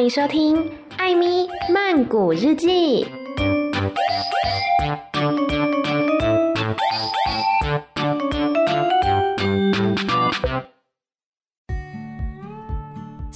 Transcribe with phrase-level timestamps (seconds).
[0.00, 0.56] 欢迎收听
[0.96, 3.04] 《艾咪曼谷日记》。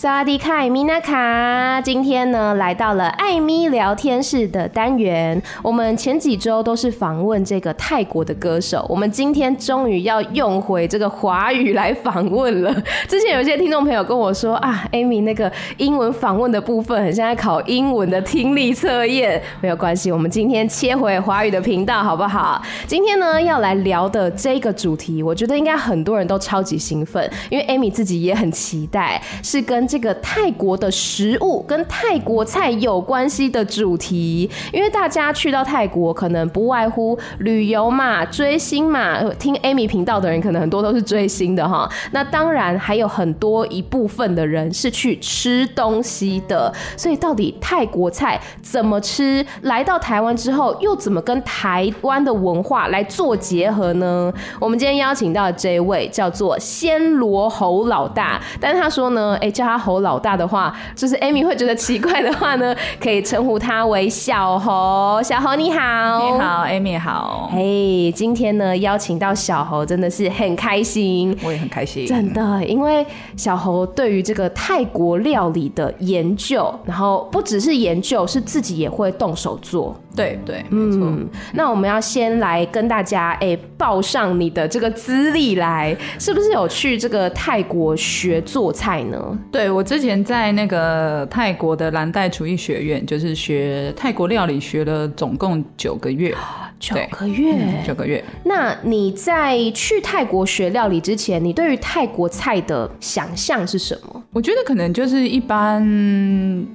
[0.05, 5.43] 萨迪卡，米娜卡，今天呢来到了艾咪聊天室的单元。
[5.63, 12.71] 我们前几周都是访问这个泰国的歌手，我们今天终于要用回这个华语来访问了。
[13.09, 22.61] 之前有一些听众朋友跟我说啊，艾咪那个英文访问的部分很像在考英文的听力测验，没有关系，我们今天切回华语的频道好不好？
[22.87, 29.89] 今天呢要来聊的这个主题，我觉得应该很多人都超级兴奋，因为艾咪自己也很期待，是跟。
[29.95, 39.23] 这个泰国的食物跟泰国菜有关系的主题，因为大家去到泰国可能不外乎旅游嘛、追星嘛。
[39.39, 41.89] 听 Amy 频道的人可能很多都是追星的哈。
[42.11, 46.75] 那当然还有很多一部分的人是去吃东西的。
[46.97, 49.47] 所以到底泰国菜怎么吃？
[49.63, 54.35] 来到台湾之后又怎么跟台湾的文化来做结合呢？
[54.59, 59.84] 我们今天邀请到这位叫做暹罗侯老大，但他说呢，哎，叫他。
[59.85, 65.21] 侯老大的话，就是 Amy 会觉得奇怪的话呢，可以称呼他为小猴。
[65.23, 67.51] 小猴你好，你好，Amy 好。
[67.53, 73.05] 哎，hey, 今天呢邀请到小猴真的是很开心，我也很开心，真的，因为
[73.37, 79.95] 小猴对于这个泰国料理的研究，然后不只是研究，是自己也会动手做。
[80.17, 81.01] 对对，没错。
[81.03, 89.39] 嗯，那我们要先来跟大家哎报上你的这个资历来，是不是有去这个泰国学做菜呢？
[89.51, 96.35] 对，我之前在那个泰国的蓝带厨艺学院，就是学泰国料理，学了总共九个月。
[96.81, 98.23] 九个月，嗯，九个月。
[98.45, 104.23] 那你在去泰国学料理之前，你对于泰国菜的想象是什么？
[104.33, 105.83] 我觉得可能就是一般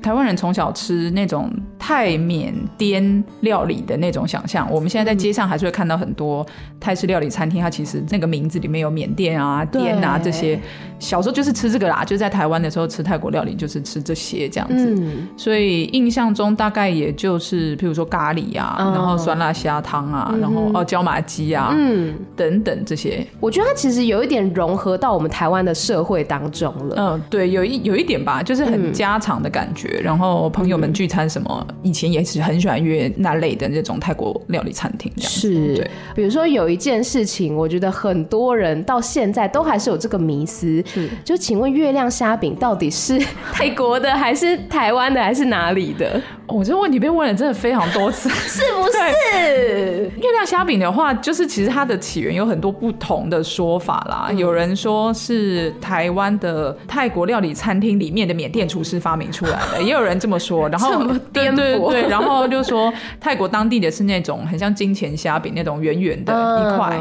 [0.01, 4.67] 台湾人从小吃那种泰缅滇料理的那种想象。
[4.71, 6.43] 我们现在在街上还是会看到很多
[6.79, 10.59] 泰式料理餐厅，它其实那个名字里面有缅甸啊、滇啊这些。
[10.97, 14.95] 小时候就是吃这个啦，就在台湾的时候吃泰国料理就是吃这些这样子。
[14.97, 19.99] 嗯，所以印象中大概也就是譬如说咖喱啊，然后酸辣虾汤。
[20.09, 26.95] 啊，然后哦，椒麻鸡啊，嗯，等等这些，我觉得它其实有一点融合到我们台湾的社会当中了。
[26.97, 29.99] 嗯，对，有一有一点吧，就是很家常的感觉。
[29.99, 35.39] 嗯、然后朋友们聚餐什么，嗯、以前也是很喜欢约那类的那种泰国料理餐厅这样子。
[35.39, 35.91] 是，对。
[36.15, 43.19] 比如说有一件事情，我觉得很多人到现在都还是有这个迷思，是，就请问月亮虾饼到底是
[43.51, 46.21] 泰国的，还是台湾的，还是哪里的？
[46.47, 50.11] 我、哦、这个问题被问了真的非常多次， 是不是？
[50.17, 54.27] 月亮虾饼的话，就是其实它的起源有很多不同的说法啦。
[54.29, 60.67] 嗯、有人说是台湾的泰国料理餐厅里面的缅甸厨师发明出来的， 也有人这么说。
[60.69, 66.99] 然后对对对，然后就说泰国当地的是那种很像金钱虾饼那种圆圆的一块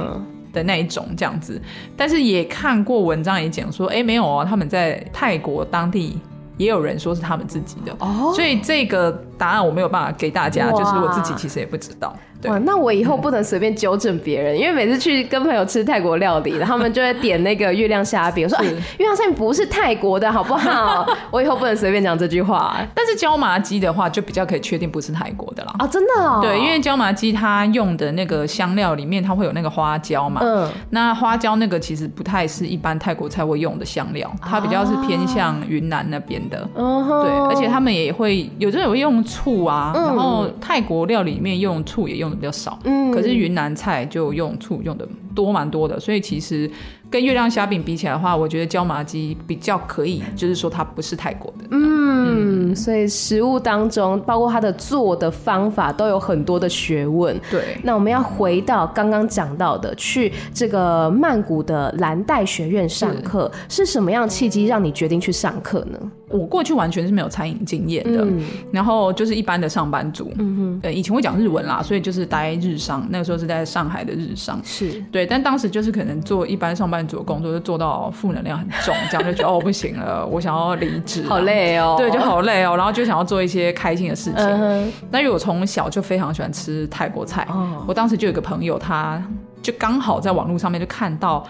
[0.52, 1.60] 的那一种这样子。
[1.96, 6.18] 但是也看过文章也讲说，哎，没有哦，他们在泰国当地
[6.56, 7.94] 也有人说是他们自己的。
[7.98, 12.14] 哦，所以这个答案我没有办法给大家，就是我自己其实也不知道。
[12.40, 21.04] 对哇，那我以后不能随便纠正别人，嗯、因为每次去跟朋友吃泰国料理，他们就会点那个月亮虾饼，我说是、哎、月亮虾饼不是泰国的，好不好？
[21.32, 22.76] 我以后不能随便讲这句话。
[22.94, 25.72] 但是椒麻鸡的话，就比较可以确定不是泰国的啦。
[25.78, 26.38] 啊、哦，真的哦。
[26.40, 30.40] 对，因为椒麻鸡它用的那个香料里面，它会有那个花椒嘛。
[30.40, 30.70] 嗯。
[30.90, 36.68] 那花椒那个其实不太是一般泰国菜会用的香料，它比较是偏向云南那边的。
[36.76, 42.76] 嗯、啊、对，而且他们也会有的人会用醋啊，嗯、然后泰国料理里面用醋也用的比较少。
[42.84, 43.12] 嗯。
[43.12, 46.68] 可是云南菜就用醋用的多蛮多的，所以其实
[47.10, 51.64] 跟月亮虾饼比起来的话，我觉得椒麻鸡比较可以，就是说它不是泰国的。
[51.70, 57.38] 嗯，嗯，所以食物当中，包括它的做的方法，都有很多的学问。
[57.50, 65.98] 对，那我们要回到刚刚讲到的，去这个曼谷的蓝带学院上课，是，是什么样契机让你决定去上课呢？
[66.30, 70.30] 我过去完全是没有餐饮经验的，嗯、然后就是一般的上班族。
[70.36, 74.60] 嗯哼，呃，以前会讲日文啦，所以就是待日商，那个时候是在上海的日商。
[74.62, 81.94] 是对，但当时就是可能做一般上班族的工作，就做到负能量很重，这样就觉得哦不行了，我想要离职，好累哦。
[81.98, 84.44] 对，就好累哦，然后就想要做一些开心的事情。
[84.44, 89.22] 嗯哼，但因为我从小就非常喜欢吃泰国菜，哦、我当时就有个朋友，他
[89.62, 91.44] 就刚好在网络上面就看到。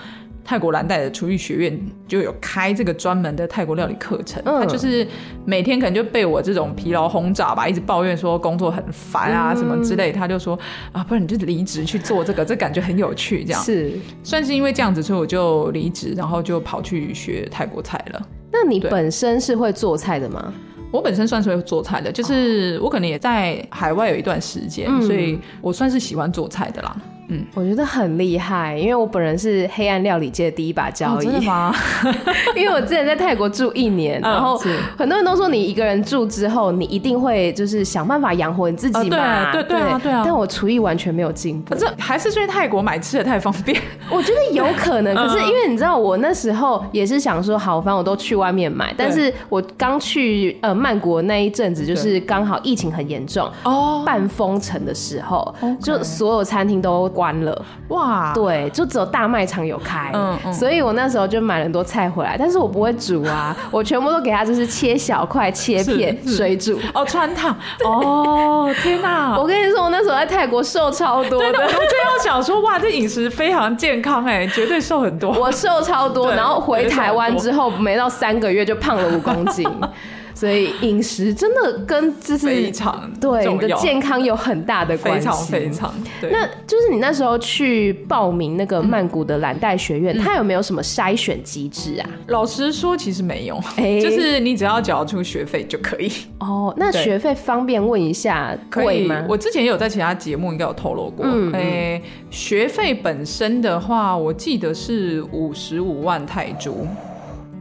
[0.49, 5.07] 泰国蓝带的厨艺学院就有开这个专门的泰国料理课程，他、嗯、就是
[5.45, 10.59] 每天可能就被我这种疲劳轰炸吧，一直抱怨说工作很烦啊什么之类，他就说
[10.91, 13.63] 啊，不然你就离职去做这个，这感觉很有趣，这样。
[13.63, 13.93] 是。
[14.23, 18.29] 算是因为这样子，所以我就离职，然后就跑去学泰国菜了。
[18.51, 20.51] 那你本身是会做菜的吗？
[20.91, 26.97] 我本身算是会做菜的，就是我可能也在海外有一段时间，嗯、所以我算是喜欢做菜的啦。
[27.29, 31.19] 嗯，我觉得很厉害，因为我本人是黑暗料理界的第一把交椅。
[31.19, 31.75] 哦、真的吗？
[32.57, 34.57] 因为我之前在泰国住一年，嗯、然后
[34.97, 39.17] 很多人都说你一个人住之后，你一定会就是想办法养活你自己嘛。
[39.19, 40.23] 呃、对对对啊，对啊。
[40.25, 41.75] 但我厨艺完全没有进步。
[41.75, 43.79] 这还是去泰国买吃的太方便。
[44.11, 48.95] 我觉得有可能，可是因为你知道，我那时候也是想说，好，反正我都去外面买。
[48.97, 57.07] 但是我刚去呃曼谷那一阵子，就是刚好疫情很严重哦，半封城的时候，就所有餐厅都。
[57.19, 57.65] 关了。
[57.89, 58.33] 哇！
[58.33, 66.79] 对，就只有大卖场有开，嗯嗯，所以我那时候就买了很多菜回来，但是我不会煮啊， 我全部都给他就是切小块、切片、水煮。
[66.95, 67.57] 哦，穿烫。
[67.85, 69.37] 哦，天哪！
[69.37, 79.69] 我跟你说，我那时候在泰国瘦超多的，我就要想说，哇，这饮食非常健康哎，绝对瘦很多，我瘦超多， 然后回台湾之后没到三个月就胖了五公斤。
[80.39, 85.95] 所以饮食真的跟就是非常对你的健康有很大的关系，非常非常。
[86.21, 92.09] 对，那就是你那时候去报名那个曼谷的蓝带学院，它有没有什么筛选机制啊？
[92.29, 93.61] 老实说，其实没有，
[94.01, 96.09] 就是你只要缴出学费就可以。
[96.39, 99.25] 哦，那学费方便问一下贵吗？
[99.29, 101.27] 我之前也有在其他节目应该有透露过。
[101.29, 102.01] 嗯，哎，
[102.31, 106.87] 学费本身的话，我记得是五十五万泰铢。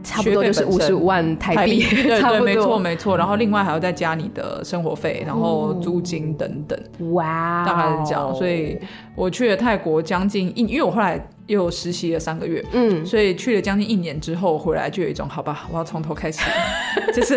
[0.08, 3.16] 差不多就是五十五万台币， 对对，没错没错。
[3.16, 6.78] 然后另外还要再加你的生活费，然后租金等等。
[7.12, 8.34] 哇，大概是这样。
[8.34, 8.78] 所以
[9.14, 11.20] 我去了泰国将近一，因为我后来。
[11.48, 16.40] 又实习了三个月，嗯，所以去了将近一年之后回来，就有一种好吧，我要从头开始，
[17.12, 17.36] 就是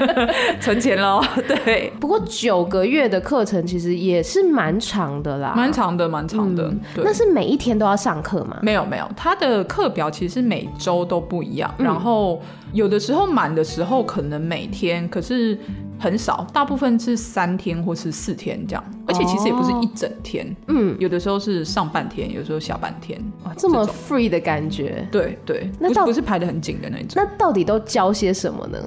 [0.60, 1.22] 存钱喽。
[1.46, 6.68] 对，不过九个月的课程其实也是蛮长的啦，蛮长的，蛮长的。
[6.94, 8.58] 对，那是每一天都要上课吗？
[8.62, 12.40] 没有没有，他的课表其实每周都不一样，嗯、然后
[12.72, 15.58] 有的时候满的时候可能每天，可是。
[16.02, 23.22] 很少，大部分是三天或是四天这样，而且其实也不是一整天，嗯，有的时候是上半天，有时候下半天，
[23.56, 27.10] 这么 free 的感觉，对对，那倒不是排的很紧的那种。
[27.14, 28.78] 那到底都教些什么呢？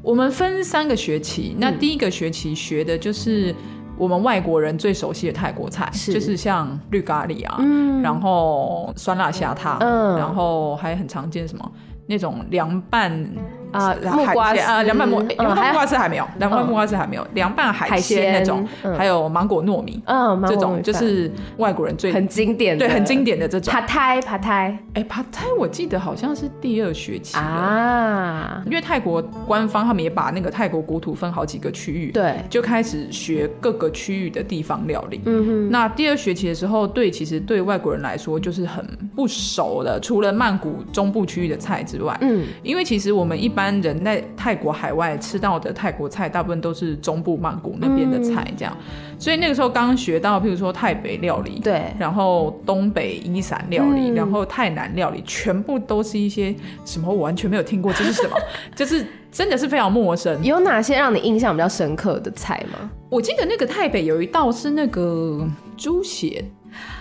[0.00, 3.54] 我们分三个学期，那第一个学期学的就是
[3.98, 11.72] 我们外国人最熟悉的泰国菜，就是像绿咖喱啊，嗯然后酸辣虾汤，嗯，然后还很常见什么
[12.06, 13.28] 那种凉拌。
[13.72, 15.26] 啊，木瓜丝啊，凉拌木，木
[15.72, 23.72] 瓜丝还没有，凉拌木瓜丝还没有，凉拌海鲜那种，还有芒果糯米，嗯，这种就是外国人最很经典的，对，很经典的这种。
[23.72, 35.22] Pad Thai，Pad Thai，哎爬胎我记得好像是第二学期啊，因为泰国官方他们也把那个泰国国土分好几个区域，对，就开始学各个区域的地方料理。
[35.24, 38.84] 嗯哼，那第二学期的时候，对，其实对外国人来说就是很
[39.16, 43.61] 不熟的，除了曼谷中部区域的菜之外，嗯，因为其实我们一般。
[43.62, 48.76] 一般人在泰国海外吃到的泰国菜，大部分都是中部曼谷那边的菜，这样。
[48.80, 56.52] 嗯、所以那个时候刚学到，譬如说泰北料理，对，然后东北伊散料理，嗯、然后泰南料理，全部都是一些
[56.84, 58.36] 什么我完全没有听过，这是什么？
[58.74, 60.42] 就是真的是非常陌生。
[60.42, 62.90] 有哪些让你印象比较深刻的菜吗？
[63.08, 66.44] 我记得那个泰北有一道是那个猪血。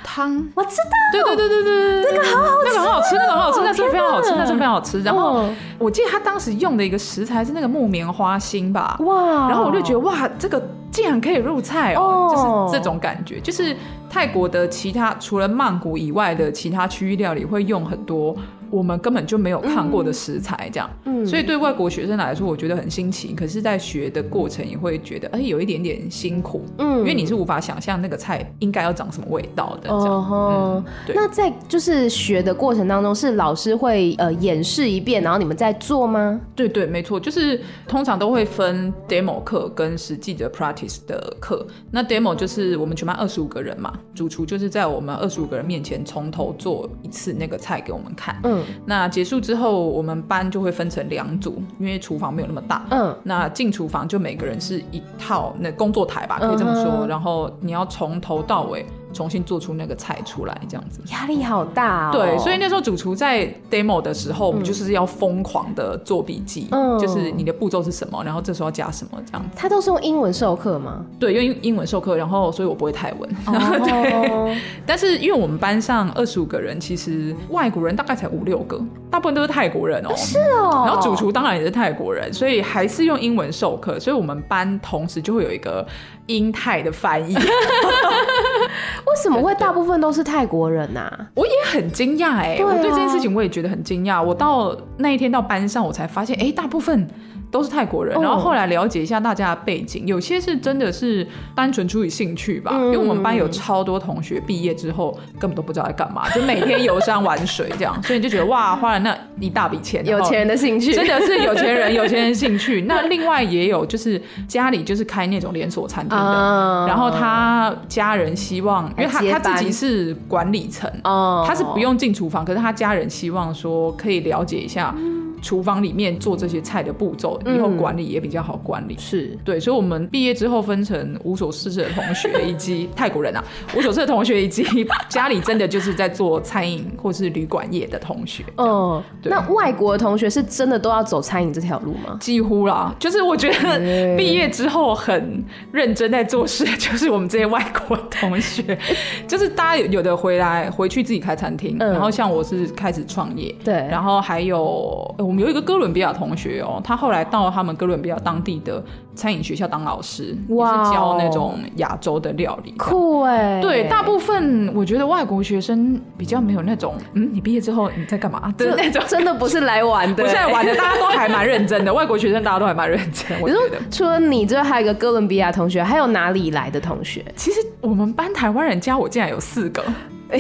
[0.03, 5.01] 汤，我知道，对对对对对对，那个好好吃，那个很好吃，那个很好吃，那是非常好吃，那是非常好吃。
[5.01, 5.45] 然后
[5.77, 10.61] 我记得他当时用的一个食材是那个木棉花心吧，哇，然后我就觉得哇，这个
[10.92, 13.75] 竟然可以入菜哦，就是这种感觉，就是
[14.11, 18.35] 泰国的其他除了曼谷以外的其他区域料理会用很多。
[18.69, 23.33] 我们根本就没有看过的食材，这样，嗯，所以对外国学生来说，我觉得很新奇。
[23.33, 30.06] 可是，在学的过程也会觉得，哎，有一点点辛苦，嗯，因为你是无法想象那个菜应该要长什么味道的，这样。
[30.06, 31.13] 哦，对。
[31.13, 36.39] 那在就是学的过程当中，是老师会呃演示一遍，然后你们再做吗？
[36.56, 41.68] 对对，没错，就是通常都会分 demo 课跟实际的 practice 的课。
[41.91, 48.64] 那 demo 就是我们全班二十五个人嘛，主厨就是在我们二十五个人面前从头做一次那个菜给我们看，嗯。
[48.86, 52.86] 那结束之后，我们班就会分成两组，因为厨房没有那么大。
[52.90, 57.06] 嗯，那进厨房就每个人是一套那工作台吧，可以这么说。
[57.06, 58.86] 嗯、然后你要从头到尾。
[59.13, 62.11] 重新做出那个菜出来，这样子压力好大哦。
[62.13, 69.49] 对，所以那时候主厨在 demo 的时候，我们就是要疯狂的做笔记，嗯，就是你的步骤是什么，然后这时候要加什么，这样子。
[69.56, 71.06] 他都是用英文授课吗？
[71.19, 73.30] 对，用英文授课，然后所以我不会泰文。
[73.47, 80.13] 哦、 对，但是因为我们班上二十五个人，其实外国人大概才五六个，大部分都是泰国人哦。
[80.15, 80.83] 是哦。
[80.85, 85.85] 然后主厨当然也是泰国人，所以还是用英文授课，所以我们班同时就会有一个
[86.28, 87.35] 英泰的翻译。
[87.35, 91.28] 为什么会大部分都是泰国人啊？
[91.35, 94.23] 我也很惊讶哎，我对这件事情我也觉得很惊讶。
[94.23, 97.07] 我到那一天到班上，我才发现，哎，大部分
[97.52, 98.20] 都是泰国人。
[98.20, 102.72] 然后后来了解一下大家的背景，有些是真的是单纯出于兴趣吧。
[102.72, 112.81] 因为我们班有超多同学毕业之后根本都不知道在干嘛， 就每天游山玩水这样，所以你就觉得哇，花了那一大笔钱，有钱人的兴趣，真的是有钱人有钱人兴趣。
[112.88, 124.96] 那另外也有就是家里就是开那种连锁餐厅的，然后他家人希望，因为他他自己是管理层，他是不用进厨房，可是他家人希望说可以了解一下。
[125.42, 128.95] 厨房里面做这些菜的步骤，以后管理也比较好管理。
[128.98, 133.44] 是对，所以，我们毕业之后分成无所事事的同学，以及泰国人啊，
[133.76, 134.64] 无所事的同学，以及
[135.10, 138.44] 家里真的就是在做餐饮或是旅馆业的同学。
[138.57, 142.18] 嗯，那外国的同学是真的都要走餐饮这条路吗？
[142.19, 148.78] 几乎啦，就是我觉得毕业之后很认真在做事，就是我们这些外国同学，
[149.28, 155.16] 就是大家有的回来回去自己开餐厅，然后像我是开始创业，对，然后还有。
[155.31, 158.83] 我们有一个哥伦比亚同学哦，他后来到他们哥伦比亚当地的
[159.16, 163.61] 餐饮学校当老师，哇教那种亚洲的料理，酷哎！
[163.61, 168.54] 对，大部分我觉得外国学生比较没有那种，嗯，你毕业之后你在干嘛？
[168.57, 171.94] 对，那种真的不是来玩的，不是来玩的，大家都还蛮认真的。
[171.94, 173.40] 外国学生大家都还蛮认真。
[173.40, 177.23] 我觉得除了你之外，还有一个哥伦比亚同学，还有哪里来的同学？
[177.38, 179.81] 其实我们班台湾人加我竟然有四个。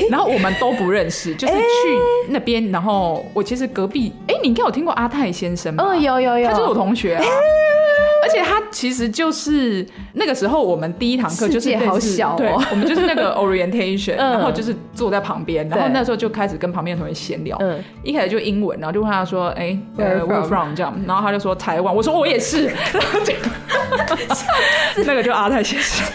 [0.09, 1.59] 然后我们都不认识，就是去
[2.29, 5.83] 那边，然后我其实隔壁，哎，你应该有听过阿泰先生吗？
[5.87, 7.23] 嗯，有有有，他就是我同学啊，
[8.23, 23.33] 而且他其实就是那个时候我们第一堂课就是好小，对，我们就是那个 orientation， 然后就是坐在旁边，然后那时候就开始跟旁边的同学闲聊，嗯，一开始就英文，然后就问他说，哎，Where from 这样，然后他就说台湾，我说我也是，然后就
[25.03, 26.05] 那个就阿泰先生，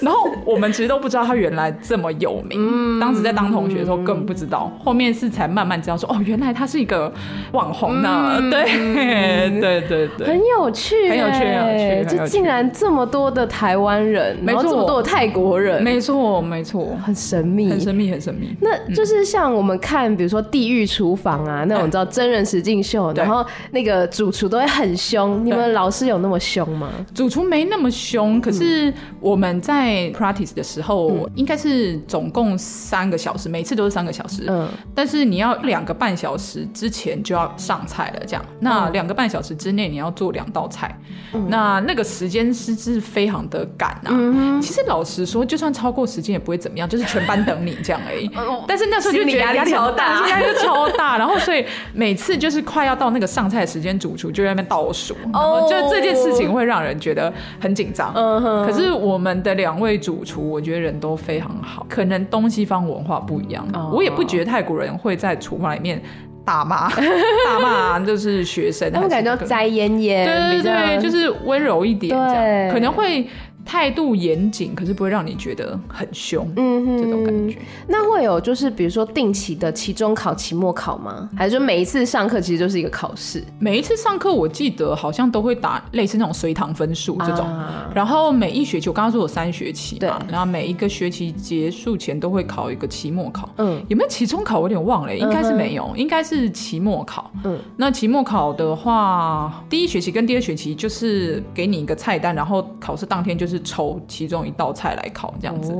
[0.00, 3.28] 然后我们其实都不知道他原来这么有名，当时。
[3.28, 7.12] 在当同学的时候根本不知道，后面是才慢慢知道说哦，原来他是一个
[7.52, 8.38] 网红呢。
[8.50, 18.56] 对对对 对，很有趣，很有趣，很有趣，就竟然这么多的台湾人，没错，这么多的泰国人，没错没错，很神秘，很神秘，很神秘。
[18.60, 25.44] 那就是像我们看，比如说《地狱厨房》啊，那种你知道真人实境秀，然后那个主厨都会很凶。
[25.44, 26.88] 你们老师有那么凶吗？
[27.14, 33.07] 主厨没那么凶，可是我们在 practice 的时候，应该是总共三。
[33.08, 34.44] 三个小时，每次都是三个小时。
[34.48, 38.44] 嗯，但是你要两个半小时之前就要上菜了，这样。
[38.60, 40.94] 那两个半小时之内你要做两道菜，
[41.32, 44.10] 嗯、那那个时间是是非常的赶啊。
[44.10, 48.30] 嗯、其实老实说，就算超过时间也不会怎么样，就是全班等你这样而已。
[48.68, 51.16] 但是那时候就觉得压力超大，压力超大。
[51.16, 58.12] 然后所以每次就是快要到那个上菜的时间，主厨就在那边倒数，然后就这件事情会让人觉得很紧张。
[58.14, 58.66] 嗯哼。
[58.66, 62.97] 可是我们的两位主厨，我觉得人都非常好，可能东西方我。
[62.98, 63.94] 文化不一样，oh.
[63.94, 66.02] 我也不觉得泰国人会在厨房里面
[66.44, 73.26] 大骂大骂， 就是学生，他们感觉摘烟烟，对对对，就是温柔一点，这样，可能会。
[73.68, 77.58] 态度严谨，可是不会让你觉得很凶，嗯哼，这种感觉。
[77.86, 81.28] 那会有就是比如说定期的期中考、期末考吗？
[81.36, 83.44] 还是说每一次上课其实就是一个考试？
[83.58, 87.46] 每一次上课，我记得好像都会打类似那种随堂分数这种。
[87.46, 93.50] 啊、然后每一学期，我刚刚说有三学期嘛，然后每一个学期结束前都会考一个期末考。
[93.58, 94.58] 嗯，有没有期中考？
[94.58, 97.30] 我有点忘了，应该是没有，嗯、应该是期末考。
[97.44, 103.57] 嗯，那期末考的话，第一学期跟第二学期就是给你一个菜单，然后考试当天就是。
[103.62, 105.74] 抽其中一道菜来考这样子，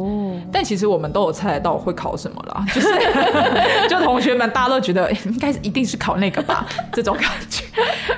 [0.53, 2.89] 但其实我们都有猜得到会考什么啦，就是
[3.89, 7.65] 就同学们大家都觉得应该是一定是考那个吧，这种感觉。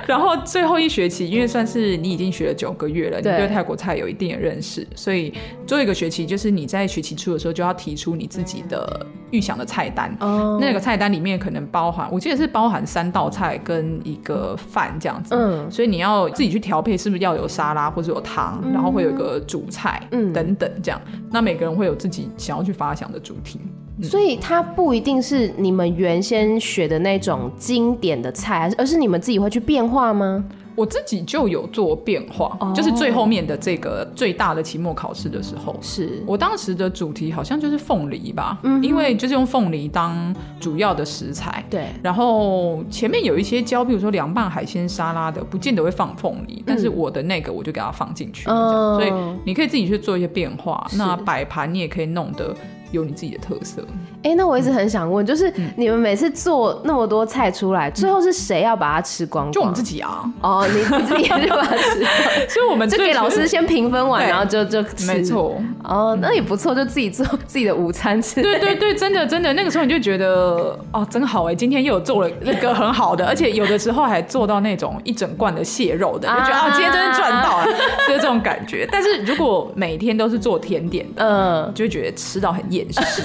[0.07, 5.33] 然后最后一学期，因为算是你已经学了九个月了，你对泰国菜有一定的认识，所以
[5.67, 10.15] 最后一个学期就是你在学期初的时候就要提出你自己的预想的菜单。
[10.59, 15.35] 那个菜单里面可能包含，我记得是包含三道菜跟一个饭这样子。
[15.35, 19.39] 嗯，所以你要自己去调配，是不是要有沙拉或者有汤，然后会有一个。
[19.51, 23.59] 主菜，嗯，等等，这样，那每个人会有自己想要去发想的主题，
[23.97, 30.41] 嗯、所以它不一定是你们原先学的那种经典的菜，而是你们自己会去变化吗？
[30.75, 32.73] 我自己就有做变化，oh.
[32.75, 48.95] 就是最后面的这个最大的期末考试的时候，是我当时的主题好像就是凤梨吧，嗯，因为就是用凤梨当主要的食材，对，然后前面有一些教，比如说凉拌海鲜沙拉的，不见得会放凤梨，嗯、但是我的那个我就给它放进去，oh.
[48.95, 49.11] 所以
[49.45, 52.55] 你可以自己去做一些变化，那摆盘你也可以弄得。
[52.91, 53.81] 有你自己的特色。
[54.23, 59.51] 哎、欸，那我一直很想问，就是你们每次做那么多菜出来，嗯、最后是谁要把它吃光光？
[59.51, 60.23] 就我们自己啊。
[60.41, 62.11] 哦，你你自己也就把它吃光。
[62.47, 65.07] 所以我们就给老师先评分完，然后就就吃。
[65.07, 65.59] 没错。
[65.83, 68.43] 哦，那也不错，就自己做自己的午餐吃。
[68.43, 77.65] 对对对，真的真的，那个时候你就觉得哦，真好哎，今天又有做了一个很好的，而且有的时候还做到那种一整罐的蟹肉的，就觉得啊，今天真的赚到了，
[78.07, 78.87] 就是这种感觉。
[78.91, 83.23] 但是如果每天都是做甜点的，嗯，就会觉得吃到很厌食。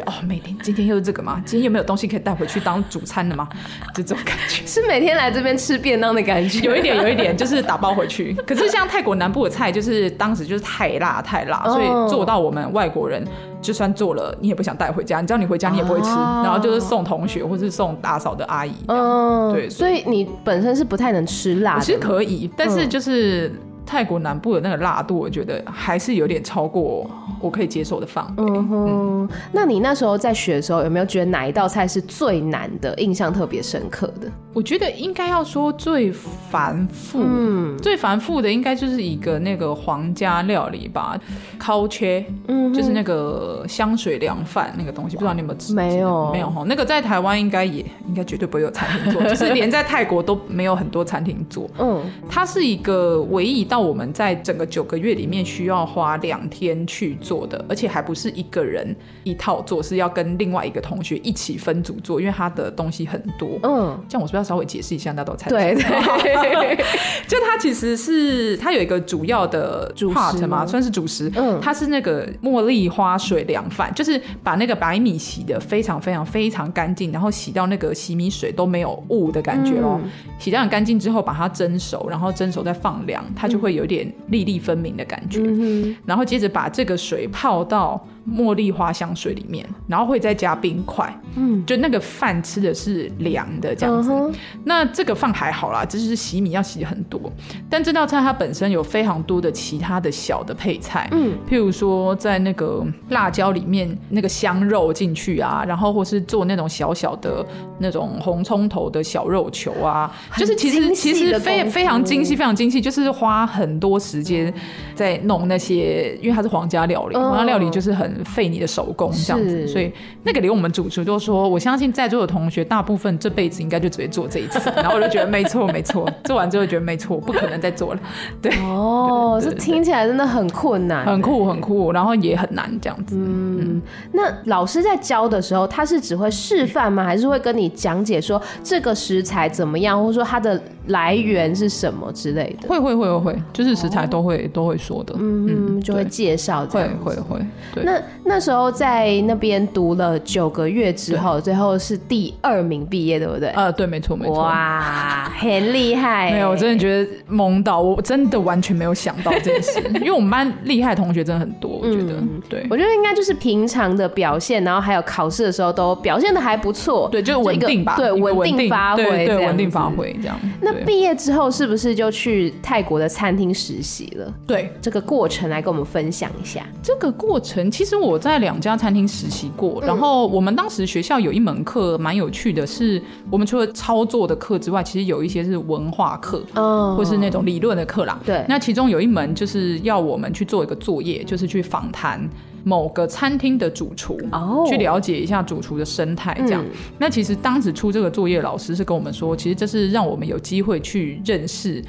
[0.00, 1.40] 哦，每天今天又是这个吗？
[1.44, 3.48] 今天又没有东西可以带回去当主餐的吗？
[3.94, 4.64] 就这种感觉。
[4.66, 6.60] 是每天来这边吃便当的感觉？
[6.60, 8.32] 有一点，有一点，就是打包回去。
[8.46, 13.24] 可是像泰国南部的菜，就是当时就是太辣太辣，所以做到我们外国人。
[13.60, 15.20] 就算做了，你也不想带回家。
[15.20, 18.72] 你知道你回家你也不会吃，啊、然后就是送同学或是送打扫的阿姨。
[18.88, 21.80] 嗯，对，所以你本身是不太能吃辣的。
[21.80, 23.52] 其实可以，但是就是。
[23.82, 27.10] 嗯泰国南部的那个辣度，我觉得还是有点超过
[27.40, 28.44] 我可以接受的范围。
[28.44, 34.28] 嗯哼，嗯，那你那时候在学的时候，有没有觉得哪一道菜是最难的，印象特别深刻的？
[34.54, 41.18] 我觉得应该要说最繁复，嗯，最繁复的应该就是一个那个皇家料理吧，
[41.58, 45.74] 烤切，嗯，就是那个香水凉饭那个东西，不知道你有没有吃？
[45.74, 46.64] 没有，没有哈。
[46.66, 51.68] 那个在台湾应该也应该绝对不会有餐厅做，就是连在泰国都没有很多餐厅做。
[51.78, 63.58] 嗯，它是一个唯一到我们在整个九个月里面需要花两天去做的，而且还不是一个人一套做，是要跟另外一个同学一起分组做，因为他的东西很多。
[63.62, 65.48] 嗯，这样我是不是要稍微解释一下那道菜？
[65.48, 66.84] 对对，
[67.26, 71.32] 就它其实是它有一个主要的主食嘛，算是主食。
[71.34, 79.98] 嗯，它是那个茉莉花水凉饭，就是把那个白米洗的非常非常非常干净，然后洗到那个洗米水都没有雾的感觉哦。
[80.02, 84.12] 嗯、洗掉很干净之后，把它蒸熟，然后蒸熟再放凉，它就会有点。
[84.28, 94.12] 粒粒分明的感觉，嗯、然后接着把这个水泡到茉莉花香水里面，然后会再加冰块，嗯，就那个饭吃的是凉的这样子。
[94.12, 94.32] 嗯、
[94.64, 97.20] 那这个饭还好啦，只是洗米要洗很多。
[97.68, 107.44] 但这道菜它本身有非常多的其他的小的配菜，嗯，譬如说在那个辣椒里面那个香肉进去啊，然后或是做那种小小的
[107.78, 114.54] 那种红葱头的小肉球啊，就是其实其实非非常精细，非常精细，就是花很多时间
[114.94, 118.11] 在弄那些，因为它是皇家料理，皇家料理就是很。
[118.24, 124.70] 费你的手工这样子，所以那个连我们主厨都说，我相信在座的同学大部分这辈子应该就只会做这一次。
[124.76, 128.00] 然后我就觉得没错没错，做完之后觉得没错，不可能再做了。
[128.42, 133.16] 对哦，这听起来真的很困难，很酷很酷，然后也很难这样子。
[133.16, 137.04] 嗯，嗯那老师在教的时候，他是只会示范吗？
[137.04, 142.68] 还是会跟你讲解说这个食材怎么样，或者说它的来源是什么之类的？
[142.68, 145.14] 会会会会会，就是食材都会、哦、都会说的。
[145.18, 146.66] 嗯，就会介绍。
[146.66, 147.38] 会会会。
[147.74, 147.84] 对。
[147.84, 153.48] 那那时候在那边读了九个月之后，最后是第二名毕业，对不对？
[153.50, 154.38] 呃，对，没错，没错。
[154.38, 156.30] 哇，很厉害！
[156.30, 162.12] 没有，我真的觉得懵到，我真的完全没有想到这件事， 因为我们班厉害的同学真的很多，我觉得。
[162.12, 170.38] 嗯、对，我觉得应该就是平常的表现，然后还有考试的时候都表现的还不错，对，就稳定吧，对，稳定发挥，对，稳定发挥这样。
[170.60, 174.32] 那毕业之后是不是就去泰国的餐厅实习了？
[174.46, 176.62] 对，这个过程来跟我们分享一下。
[176.82, 188.18] 这个过程其实我在两家餐厅实习过，然后我们当时学校有一门课蛮有趣的是，是我们除了操作的课之外，其实有一些是文化课，嗯，或是那种理论的课啦。
[188.24, 192.20] 对，那其中有一门就是要我们去做一个作业，就是去访谈
[192.64, 196.64] 某个餐厅的主厨，哦，去了解一下主厨的生态这样。
[196.64, 201.82] 嗯、那其实当时出这个作业，老师是跟我们说，其实这是让我们有机会去认识。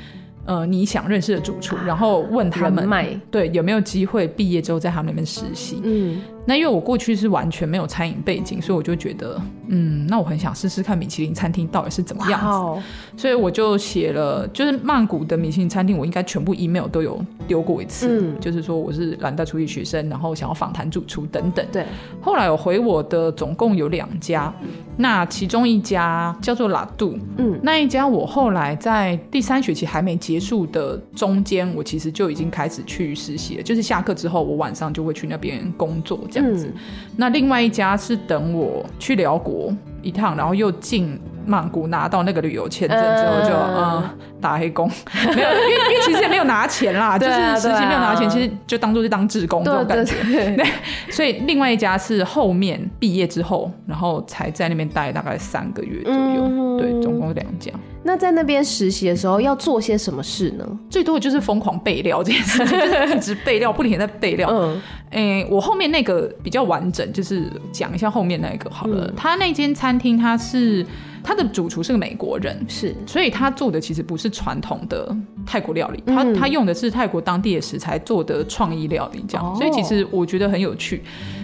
[0.45, 5.79] 呃，你想认识的主厨，然后问他们，对，有没有机会毕业之后在他们那边实习？
[5.83, 6.21] 嗯。
[6.45, 12.39] 那因为我过去是完全没有餐饮背景，所以我就觉得，嗯，那我很想试试看米其林餐厅到底是怎么样
[12.75, 12.83] 子。
[13.15, 21.65] 所以我就写了，就是曼谷的米其林餐厅，我应该全部 email 都有丢过一次，嗯、就是说我是蓝带厨艺学生，然后想要访谈主厨等等。
[21.71, 21.85] 对，
[22.19, 24.53] 后来我回我的总共有两家，
[24.97, 36.19] 那其中一家叫做拉杜，嗯，那一家我后来在第三学期还没结束的中间，我其实就已经开始去实习了，就是下课之后，我晚上就会去那边工作。
[36.33, 36.73] 这样子，嗯、
[37.17, 44.09] 那另外一家是等我去寮国一趟，然后又进曼谷拿到那个旅游签证之后就，就嗯、呃、
[44.41, 44.89] 打黑工，
[45.35, 50.15] 没有，因为因为其实也没有拿钱啦， 就是实习没有拿钱，其实就当做是当志工这种感觉。
[50.55, 50.65] 对，
[51.11, 57.71] 所以另外一家是后面毕业之后，然后才在那边待大概三个月左右，嗯、对，总共是两家。
[58.05, 60.65] 那在那边实习的时候要做些什么事呢？
[60.89, 64.49] 最多的就是疯狂备料这件事情，就是一直备料，不停在备料。
[64.51, 64.81] 嗯，
[65.13, 69.07] 欸，我后面那个比较完整，就是讲一下后面那个好了。
[69.07, 70.85] 嗯、他那间餐厅，他是
[71.23, 81.03] 他的主厨是个美国人，是，所以他做的其实不是传统的泰国料理，嗯、他他用的是泰国当地的食材做的创意料理，这样，哦、所以其实我觉得很有趣。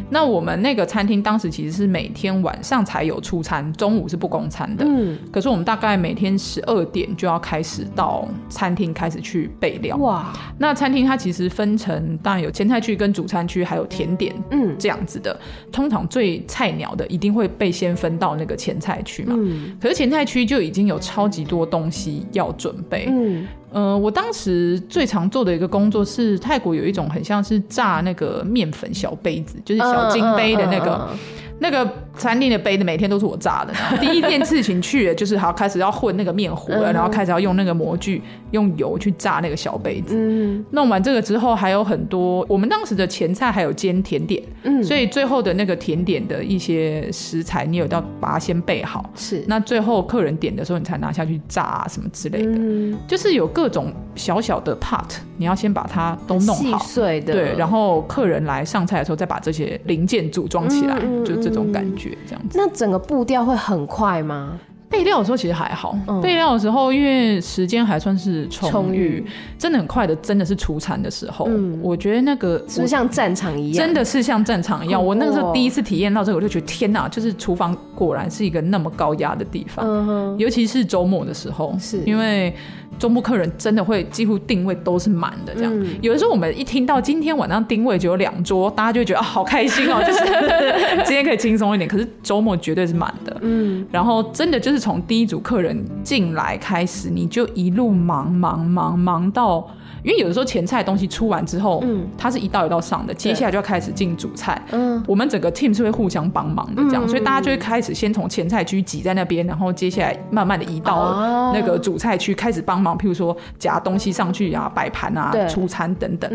[0.10, 4.84] 那我们那个餐厅当时其实是每天晚上才有出餐，中午是不供餐的。
[4.88, 9.96] 嗯，可是我们大概每天十二点就要开始到餐厅开始去备料。
[9.98, 15.40] 哇，那餐厅它其实分成当然有前菜区跟主餐区，还有甜点，嗯，这样子的。
[15.72, 19.36] 通常最菜鸟的一定会被先分到那个前菜区嘛。
[19.38, 23.06] 嗯，可是前菜区就已经有超级多东西要准备。
[23.10, 23.48] 嗯。
[23.72, 30.92] 呃，我当时最常做的一个工作是泰国有一种很像是炸那个面粉小杯子，就是小金杯的那个。
[30.92, 31.18] Uh, uh, uh, uh.
[31.62, 31.86] 那个
[32.18, 33.74] 餐厅的杯子每天都是我炸的。
[34.00, 40.14] 第一件事情去就是好开始要混那个面糊了，然后开始要用那个模具用油去炸那个小杯子。
[40.16, 49.44] 嗯，弄完这个之后还有很多，我们当时的前菜还有煎甜点，嗯，所以最后的那个甜点的一些食材你有要把它先备好，是。
[49.48, 60.96] 那最后客人点的时候你才拿下去炸啊什么之类的，嗯，就是有各种小小的 part，你要先把它都弄好，碎的，对，然后客人来上菜的时候再把这些零件组装起来，
[61.26, 61.40] 就。
[61.40, 64.60] 这种感觉这样子，那整个步调会很快吗？
[64.90, 69.24] 备料的时候其实还好，嗯、备料的时候因为时间还算是充裕，
[69.56, 73.86] 真的很快的，真的是出餐的时候，嗯、我觉得那个是像战场一样？
[73.86, 75.06] 真的是像战场一样。
[75.06, 82.52] 我那个时候第一次体验到这个，我就觉得天哪，就是厨房果然是一个那么高压的地方，嗯、哼尤其是周末的时候，是因为。
[83.00, 85.72] 周末客人真的会几乎定位都是满的，这样。
[85.74, 90.20] 嗯、有的时候我们一听到今天晚上定位只有两桌，大家就会觉得啊，好开心哦，就是
[91.08, 91.90] 今天可以轻松一点。
[91.90, 93.88] 可是周末绝对是满的，嗯。
[93.90, 99.66] 然后真的就是从第一组客人进来开始，你就一路忙忙忙忙到。
[100.04, 116.30] 因为有的时候前菜东西出完之后，嗯，它是一道一道上的，接下来就要开始进主菜，嗯，我们整个 team 是会互相帮忙的，这样，所以大家就会开始先从前菜区挤在那边，然后接下来慢慢的移到那个主菜区开始帮忙，譬如说夹东西上去啊、摆盘啊、出餐等等。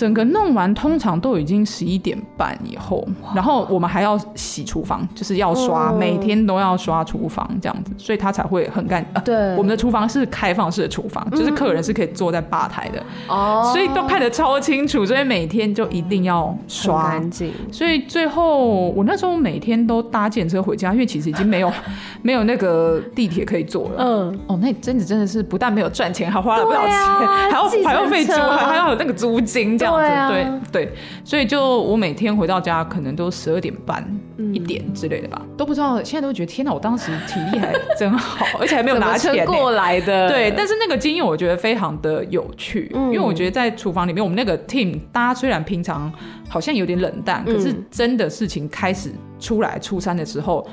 [0.00, 9.04] 整个弄完通常都已经十一点半以后，然后我们还要洗厨房，就是要刷，每天都要刷厨房这样子，所以它才会很干。
[9.22, 17.52] 对，我们的厨房是开放式的厨房，就是客人是可以坐在吧台的，哦，所以都看得超清楚，所以每天就一定要刷干净。
[17.70, 21.70] 所以最后我那时候每天都搭电车回家，因为其实已经没有
[22.22, 23.96] 没有那个地铁可以坐了。
[23.98, 29.89] 嗯，哦，那真的真的是不但没有赚钱，还花了不少钱，还要还要费租，还还要有那个租金这样。
[29.96, 30.92] 对啊，对对，
[31.24, 34.04] 所以就我每天回到家可能都十二点半、
[34.52, 36.02] 一点之类的吧，都不知道。
[36.02, 40.28] 现在都觉得天哪，我当时体力还真好， 而且还没有拿钱过来的。
[40.28, 46.12] 对，但是那个经验我觉得非常的有趣，因为我觉得在厨房里面，我们那个 team 大家虽然平常
[46.48, 50.66] 好像有点冷淡，可是真的事情开始出来出餐的时候。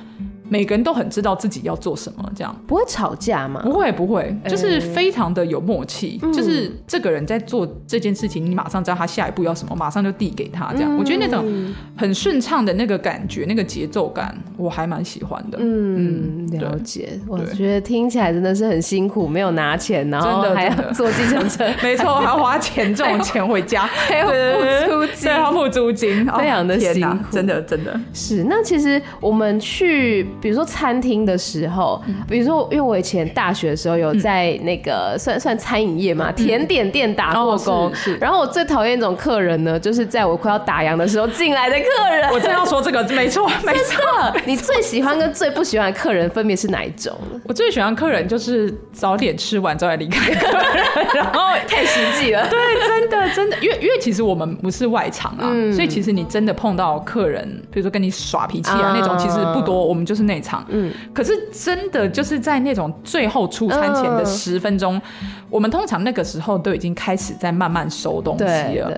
[0.50, 3.62] 每个人都很知道自己要做什么，这样不会吵架吗？
[3.64, 6.20] 不会，不会，就是非常的有默契。
[6.22, 10.72] 嗯、就是这个人在做这件事情，你马上知道他下一步要什么，马上就递给他。
[10.74, 15.58] 这样，嗯、我觉得那种很顺畅的那个感觉，那个节奏感，我还蛮喜欢的。
[15.60, 17.20] 嗯，嗯了解。
[17.28, 27.18] 我觉得听起来真的是很辛苦，没有拿钱，然后还要坐计程车， 没错，还要花钱这种钱回家， 还要付租金，还要付租金，非常的辛苦。
[27.32, 28.44] 真的，真的是。
[28.46, 30.26] 那其实我们去。
[30.40, 37.94] 比如说餐厅的时候，比如说，因为我以前大学的时候有在那个算算餐饮业嘛，甜点店打过工。
[37.96, 38.16] 是。
[38.18, 42.30] 然后我最讨厌一种客人呢，就是在我快要打烊的时候进来的客人。
[42.30, 44.00] 我正要说这个，没错， 没错。
[44.46, 47.18] 你最喜欢跟最不喜欢的客人分别是哪一种？
[47.46, 52.48] 我最喜欢客人就是早点吃完早点离开客人，然后 太实际了。
[52.48, 59.84] 对，真的真的，因为因为其实我们不是外场啊，所以其实你真的碰到客人，比如说跟你耍脾气啊那种，其实不多。
[59.84, 60.27] 我们就是。
[60.28, 65.02] 内场，嗯，可是真的就是在那种最后出餐前的十分钟，呃、
[65.50, 68.46] 我们通常那个时候都已经开始在慢慢收东西
[68.78, 68.92] 了，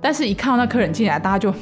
[0.00, 1.52] 但是一看到那客人进来，大家就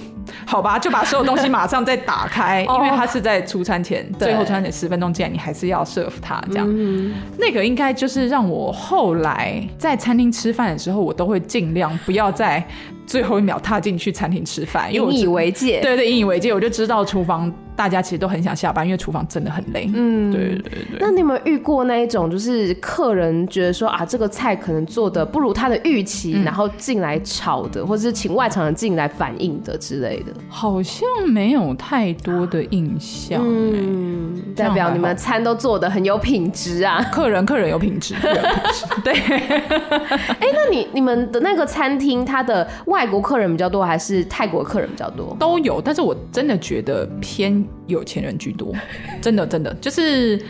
[0.44, 12.62] 好吧，就把所有东西马上再打开， 因为他是在出餐前最后出餐前十分钟进来，你还是要 serve 他这样，嗯、那个应该就是让我后来在餐厅吃饭的时候，我都会尽量不要在
[13.06, 17.52] 最后一秒踏进去餐厅吃饭，引以为戒，对对，引以为戒，我就知道厨房。
[17.82, 19.90] 大家其实都很想下班，因为厨房真的很累。
[19.92, 20.98] 嗯，对对对。
[21.00, 30.32] 那你有没有遇过那一种，就是客人觉得说啊，这个菜可能做的不如他的预期，嗯、然后进来炒的，或者是请外场人进来反映的之类的？
[30.48, 33.42] 好像没有太多的印象。
[33.44, 37.02] 嗯，代表你们餐都做的很有品质啊。
[37.10, 38.14] 客人客人有品质。
[39.02, 39.12] 对。
[39.18, 45.36] 哎、欸，那你你们的那个餐厅，它的外国客人比较多，还是泰国客人比较多？
[45.40, 48.74] 都有，但是我真的觉得偏有钱人居多，
[49.20, 50.40] 真的真的就是。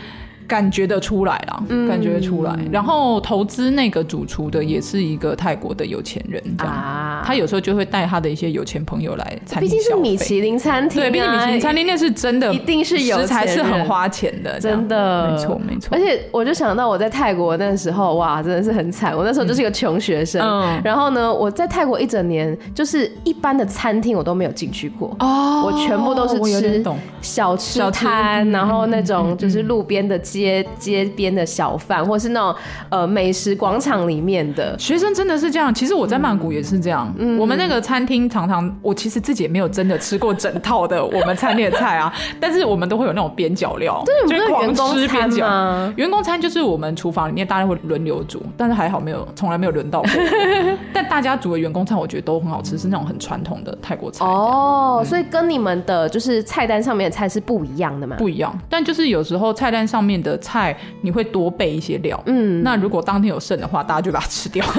[0.47, 2.55] 感觉得出来啦，嗯、感觉得出来。
[2.71, 6.73] 然后投资那个主厨的也是一个泰国的有钱人，这样。
[6.73, 9.69] 啊、他有时候就会带他的一些有钱朋友来餐厅。
[9.69, 15.89] 毕竟是米其林餐厅、啊，对，毕竟米其林餐厅那是真的，一定是有材是很花钱的，真的，没错没错。
[15.91, 19.15] 而且我就想到我在泰国那时候，哇，真的是很惨。
[19.15, 25.15] 我那时候就是一个穷学生，嗯、然后呢，我在泰国一整年，就是一般的餐厅我都没有进去过。
[25.19, 26.83] 哦，我全部都是吃
[27.21, 31.03] 小吃摊，然后那种就是路边的街街。
[31.15, 32.55] 边的小贩，或是那种
[32.89, 35.71] 呃美食广场里面的学生，真的是这样。
[35.71, 37.13] 其实我在曼谷也是这样。
[37.17, 45.93] 嗯，我们那个餐厅常常，我其实自己也没有真的吃过整套的我们餐厅的菜啊，但是我们都会有那种边角料，对，就是员工餐吗？
[45.97, 50.09] 员工餐就是我们厨房里面大家会轮流煮，但是还好没有，从来没有轮到过。
[50.91, 54.25] 但大家煮的员工餐，我觉得都很好吃，是那种很传统的泰国菜。
[54.25, 58.15] 哦，嗯，所以跟你们的就是菜单上面的菜是不一样的吗？
[58.17, 60.75] 不一样，但就是有时候菜单上面的菜。
[61.01, 64.65] 你会多备一些料，嗯，那如果当天有剩的话，大家就把它吃掉，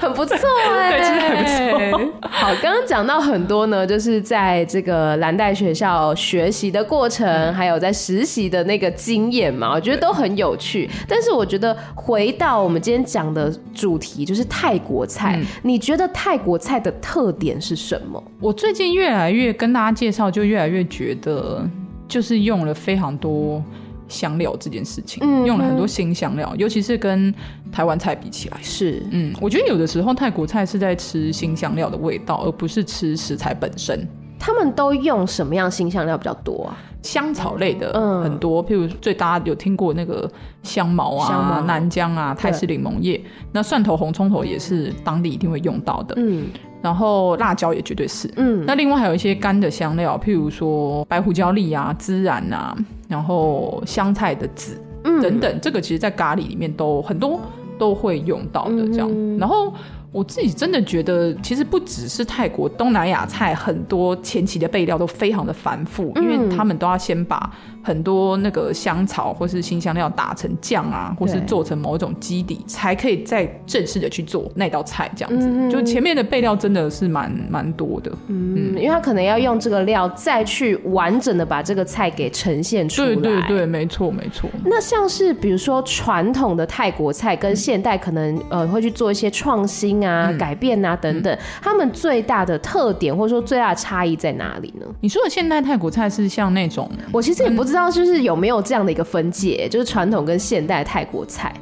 [0.00, 0.36] 很不错
[0.66, 2.12] 哎、欸，对，其实很不错。
[2.30, 10.88] 好，刚刚讲到很多呢，就是在这个蓝带学校学习的过程，嗯、还有在实习的那个经验嘛，我觉得都很有趣。
[11.06, 18.22] 但是我觉得回到我们今天讲的主题，就是泰国菜，嗯、你觉得泰国菜的特点是什么？
[18.40, 21.68] 我最近越来越跟大家介绍，就越来越觉得。
[22.08, 23.62] 就是用了非常多
[24.08, 27.34] 香料这件事情，嗯、用了很多新香料，尤其是跟
[27.72, 34.06] 台湾菜比起来，是，嗯，我觉得有的时候泰国菜是在吃新香料的味道，而不是吃食材本身。
[34.38, 36.76] 他们都用什么样新香料比较多啊？
[37.00, 40.30] 香草类的很多，嗯、譬如最大家有听过那个
[40.62, 43.18] 香茅啊、香茅南姜啊、泰式柠檬叶，
[43.52, 46.14] 那蒜头、红葱头也是当地一定会用到的。
[46.18, 46.44] 嗯。
[46.84, 52.76] 然后辣椒也绝对是，嗯，那另外还有一些干的香料，譬如说白胡椒粒啊、孜然啊，
[53.08, 57.40] 然后香菜的籽，嗯，等等，这个其实在咖喱里面都很多
[57.78, 59.72] 都会用到的，这样，嗯、然后。
[60.14, 67.52] 我自己真的觉得，其实不只是泰国，东南亚菜很多前期的备料都非常的繁复，嗯、因为他们都要先把
[67.84, 75.08] 很多那个香草或是新香料打成酱啊，或是做成某种基底，才可以再正式的去做那道菜。
[75.14, 78.10] 这样子，嗯、就前面的备料真的是蛮蛮多的。
[78.28, 83.14] 嗯，嗯，因为他可能要用这个料再去完整的把这个菜给呈现出来。
[83.14, 84.50] 对对对，没错没错。
[84.64, 89.84] 那像是比如说传统的泰国菜跟现代可能呃会去做一些创新。
[89.94, 94.86] 啊，嗯、改变啊，等等，嗯、他们最大的特点或者说最大的差异在哪里呢？
[95.00, 101.54] 你说的现代泰国菜是像那种，我其实也不知道，就是有没有这样的一个分界，就是传统跟现代泰国菜。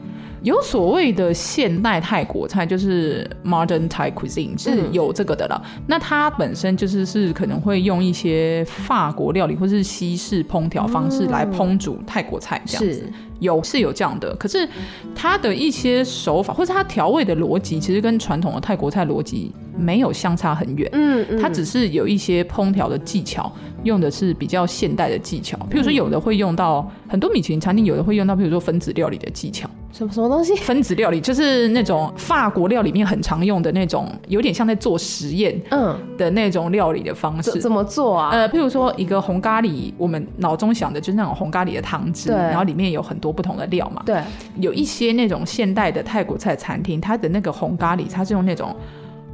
[0.42, 5.62] 有所谓的现代泰国菜，就是 modern Thai cuisine 是有这个的了。
[5.64, 12.92] 嗯、那它本身就是是可能会用一些法国料理或是西式烹调方式来烹煮泰国菜，这样子。
[12.92, 14.66] 是有是有这样的，可是
[15.14, 20.88] 它的一些手法或者它调味的逻辑，其实跟传统的泰国菜逻辑没有相差很远。
[20.92, 23.52] 嗯，嗯，它只是有一些烹调的技巧，
[23.83, 25.59] 用的是比较现代的技巧。
[25.70, 29.68] 譬如说，有的会用到很多米其林餐厅，有的会用到，比如说分子料理的技巧。
[29.92, 30.57] 什么什么东西？
[30.57, 37.52] 分子料理就是那种法国料理里面很常用的那种，有点像在做实验，嗯，的那种料理的方式。
[37.61, 38.31] 怎么做啊？
[38.31, 44.02] 呃，譬如说一个红咖喱，我们脑中想的就是那种红咖喱的汤汁，对，然后里面有很多不同的料嘛。
[44.07, 44.20] 对，
[44.57, 48.74] 有一些那种现代的泰国菜餐厅，它的那个红咖喱，它是用那种。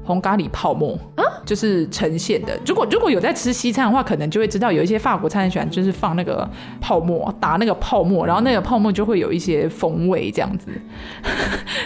[0.08, 2.58] 红咖喱泡沫啊，就是呈现的。
[2.64, 6.48] 如果如果有在吃西餐的话，可能就会知道有一些法国餐很喜欢，就是放那个
[6.80, 10.70] 泡沫，打那个泡沫，然后那个泡沫就会有一些风味这样子。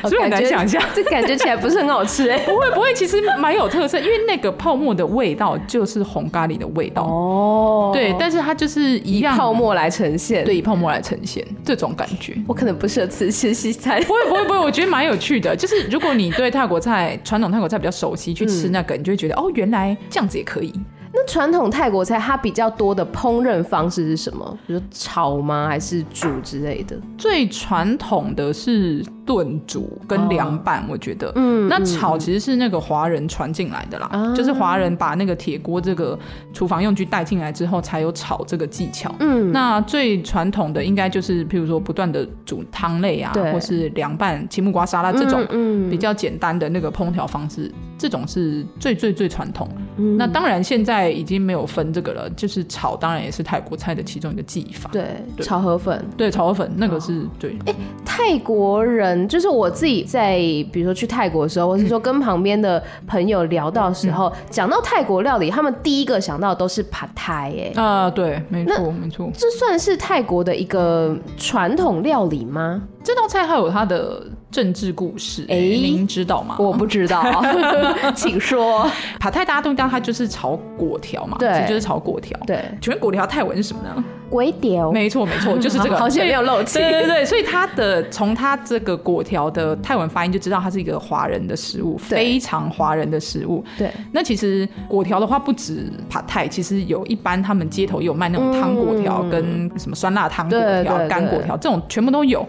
[0.02, 2.38] 所以很难想象，这感觉起来不是很好吃哎。
[2.46, 7.90] 不 会不会，其实蛮有特色，因为那个泡沫的味道就是红咖喱的味道哦。
[7.92, 12.36] 对，但是它就是一样以泡沫来呈现，对，以泡沫来呈现这种感觉。
[12.46, 14.00] 我可能不适合吃吃西餐。
[14.04, 15.56] 不会不会不会，我觉得蛮有趣的。
[15.56, 18.11] 就是如果你对泰国菜传统泰国菜比较熟。
[18.14, 20.72] 去吃那个，嗯、你就会觉得哦，原来这样子也可以。
[21.14, 24.58] 那那传统泰国菜它比较多的烹饪方式是什么？
[24.66, 25.68] 比如炒吗？
[25.68, 26.98] 还是煮之类的？
[27.18, 31.28] 最传统的是炖煮跟凉拌，我觉得。
[31.28, 31.68] 哦、嗯。
[31.68, 36.18] 那炒其实是那个华人传进来的啦，嗯、就是华人把那个铁锅这个
[36.52, 39.14] 厨房用具带进来之后，才有炒这个技巧。
[39.20, 39.52] 嗯。
[39.52, 49.68] 那最传统的应该就是，譬如说不断的煮汤类啊，或是凉拌青木瓜沙拉这种，嗯，比较简单的那个烹调方式，嗯、这种是最最最传统。
[49.96, 50.16] 嗯。
[50.16, 54.90] 那当然现在已经没有分这个了，就是炒，当然也是泰国菜的其中一个技法。
[54.92, 55.04] 对，
[55.36, 57.56] 对炒河粉，对，炒河粉那个是、哦、对。
[58.04, 60.38] 泰国人就是我自己在，
[60.72, 67.72] 比如说去泰国的时候，或是说跟旁边的朋友聊到的时候，讲、嗯、到泰国料理，他们第一个想到的都是 Pad Thai。
[67.72, 69.30] 哎，啊，对，没错，没错。
[69.32, 72.82] 这算是泰国的一个传统料理吗？
[73.04, 74.22] 这道菜还有它的。
[74.52, 76.56] 政治故事，哎，您知道吗？
[76.60, 77.42] 我不知道，
[78.14, 78.88] 请说。
[79.18, 82.38] 帕泰大家都知道，它就是炒粿条嘛，对，就是炒粿条。
[82.46, 84.04] 对，请问粿条泰文是什么呢？
[84.32, 84.90] 粿条。
[84.90, 85.96] 没错，没错，就是这个。
[86.02, 86.78] 好像没有漏气。
[86.78, 93.62] 对对对，所以它的从它这个果条的泰文发音就知道它是一个华人的食物，非常华人的食物。
[93.78, 93.90] 对。
[94.10, 102.44] 那其实果条的话，不止帕泰，其实有一般他们街头也有卖那种汤果条跟什么酸辣汤果条、干果条这种，全部都有。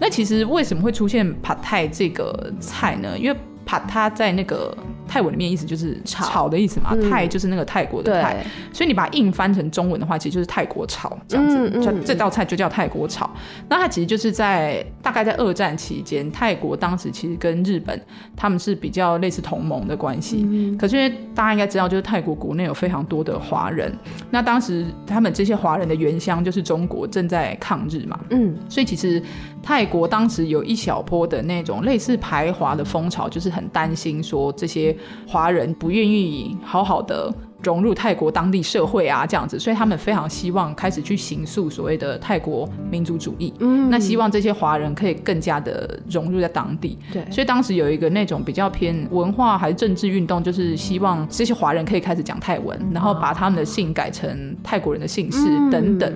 [0.00, 3.16] 那其实为什么会出现 Pad Thai 这个菜呢？
[3.18, 4.76] 因为 Pad 它在那个
[5.08, 13.28] 泰文里面意思就是炒的意思嘛，泰就是那个泰国的泰，所以你把它硬翻成中文的话，其实就是泰国炒这样子，叫这道菜就叫泰国炒。
[13.68, 17.98] 那它其实就是在大概在二战期间，泰国当时其实跟日本
[18.36, 20.46] 他们是比较类似同盟的关系。
[20.78, 23.90] 可是因为大家应该知道，就是泰国国内有非常多的华人，
[24.30, 29.22] 那当时他们这些华人的原乡就是中国正在抗日嘛，嗯，所以其实
[29.62, 34.94] 泰国当时有一小波的那种类似排华的风潮，就是很担心说这些。
[35.26, 37.32] 华人不愿意好好的
[37.62, 43.52] 融入泰国当地社会啊，这样子，所以他们非常希望开始去行塑所谓的泰国民族主义。
[43.58, 46.96] 嗯，那希望这些华人可以更加的融入在当地。
[47.12, 56.12] 对，所以当时有一个那种比较偏文化还是政治运动，就是希望这些华人可以开始讲泰文，然后把他们的姓改成泰国人的姓氏等等。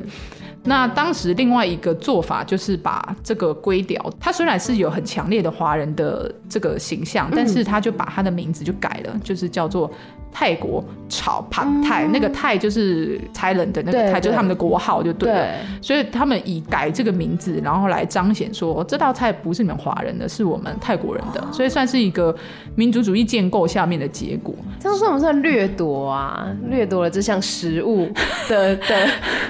[0.64, 9.90] 那当时另外一个做法就是把这个粿条，它虽然是有很强烈的华人的这个形象，但是他就把他的名字就改了，就是叫做。
[10.34, 15.46] 泰国炒帕泰，那个泰就是 Thailand 的那个泰，就是他们的国号就对了。
[15.82, 22.34] 所以他们以改这个名字，然后来彰显说这道菜不是你们华人的，是我们泰国人的，所以算是一个
[22.74, 24.54] 民族主义建构下面的结果。
[24.80, 26.48] 这样算不算掠夺啊？
[26.70, 28.10] 掠夺了这项食物
[28.48, 29.06] 的 的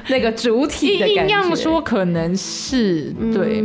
[0.08, 1.34] 那个主体的感觉？
[1.34, 3.62] 硬要说可能是对。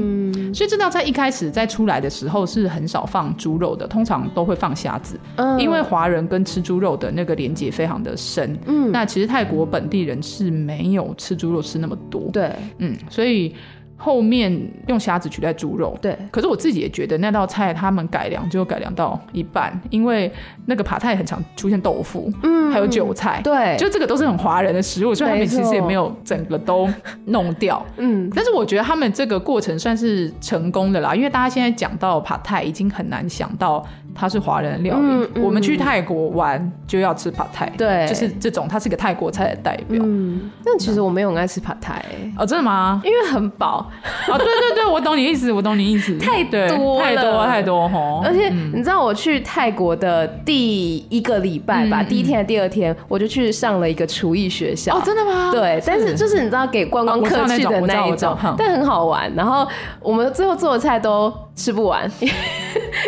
[0.53, 5.19] 所以这道菜一开始在出来的时候是很少放猪肉的，通常都会放虾子，
[5.59, 7.11] 因为华人跟吃猪肉的。
[7.17, 13.55] 那个连接非常的深，嗯，那其实泰国本地人是没有吃猪肉吃那么多，对，嗯，所以。
[13.97, 14.55] 后面
[14.87, 16.15] 用虾子取代猪肉，对。
[16.31, 20.31] 可是我自己也觉得那道菜他们改良就改良到一半，因为
[20.67, 26.87] 那个帕泰很常出现豆腐，嗯，还有韭菜，对，就这个都是很华人的食物，所以他们其实也没有整个都
[27.25, 28.29] 弄掉，嗯。
[28.35, 33.83] 但是我觉得他们这个过程算是成功的啦，因为大家现在讲到帕泰已经很难想到
[34.15, 35.01] 它是华人的料理。
[35.03, 40.01] 嗯嗯、我们去泰国玩就要吃帕泰，对，就是这种，它是一个泰国菜的代表。
[40.03, 42.03] 嗯，但其实我没有很爱吃帕泰，
[42.37, 43.01] 哦，真的吗？
[43.03, 43.89] 因为很饱。
[44.29, 48.23] 啊，对对对，我懂你意思，我懂你意思， 太多太多太多齁。
[48.23, 54.97] 而且你知道，我去泰国的第一个礼拜吧，第一天的第二天，我就去上了一个厨艺学校。
[54.97, 55.51] 哦，真的吗？
[55.51, 59.31] 对，但是就是你知道，给观光客去的那一种，但很好玩。
[59.35, 59.67] 然后
[60.01, 62.09] 我们最后做的菜都吃不完，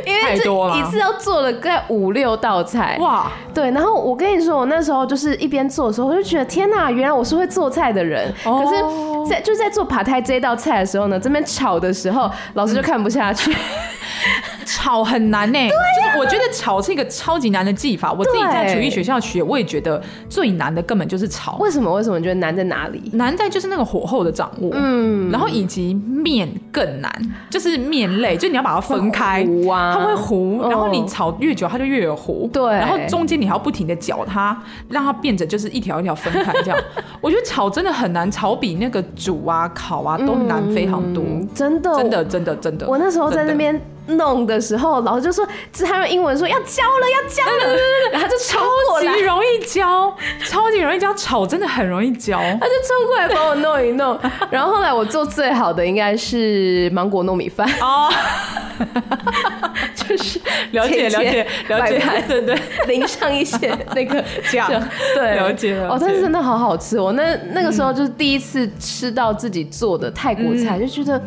[0.10, 2.98] 因为这一次要做了大概五六道菜。
[3.00, 3.72] 哇，对。
[3.72, 8.34] 然后我跟你说，我那时候就是一边做的时候，我就觉得天哪，原来我是会做菜的人。
[8.44, 13.56] 可是，在就在做爬胎这道菜的时候呢，这边炒的时候，老师就看不下去。
[14.72, 18.14] 炒很难呢，对，就是我觉得炒是一个超级难的技法。
[18.14, 21.58] 我自己在厨艺学校学，我也觉得最难的根本就是炒。
[21.58, 21.92] 为什么？
[21.92, 23.02] 为什么你觉得难在哪里？
[23.14, 27.12] 难在就是那个火候的掌握，嗯，然后以及面更难，
[27.50, 34.56] 就是面类，就你要把它分开，它会糊，然后你炒越久，它就越有糊，对，然后中间你还要不停的搅它，
[34.90, 36.80] 让它变成就是一条一条分开这样。
[37.22, 41.24] 我觉得炒真的很难，炒比那个煮啊、烤啊都难非常多，
[41.56, 42.88] 真的，真的，真的，真的。
[42.88, 43.82] 我那时候在那边。
[44.18, 45.48] 弄的时候，老师就说，
[45.86, 47.76] 他用英文说要教了，要教了，
[48.12, 48.60] 然后他就超
[49.00, 54.20] 级容易教，超级容易教，炒真的很容易教，他就冲过来帮我弄一弄。
[54.50, 57.68] 然后后来我做最好的应该是芒果糯米饭。
[57.82, 58.10] 哦，
[59.96, 60.40] 就是
[60.72, 64.70] 了解了解了解，对对，淋上一些那个酱，
[65.14, 65.90] 对，了解了。
[65.90, 71.22] 哦，但是真的好好吃我，那那个时候就是第一次吃到自己做的泰国菜，就觉得。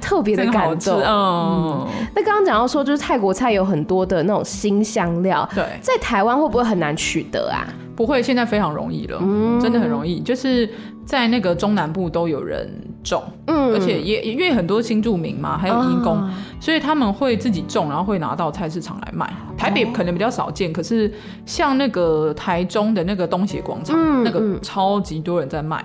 [0.00, 7.66] 特别的感动，嗯，那刚刚讲到说，就是泰国菜有很多的那种新香料，对，在台湾会不会很难取得啊？
[7.94, 10.68] 不会，现在非常容易了，嗯，真的很容易，就是
[11.06, 12.68] 在那个中南部都有人
[13.04, 16.28] 种，嗯，而且也因为很多新住民嘛，还有义工，
[16.60, 19.32] 所以他们会自己种，然后会拿到菜市场来卖。
[19.56, 21.10] 台北可能比较少见，可是
[21.46, 25.82] 像那个台中的那个东协广场，那个超级多人在卖。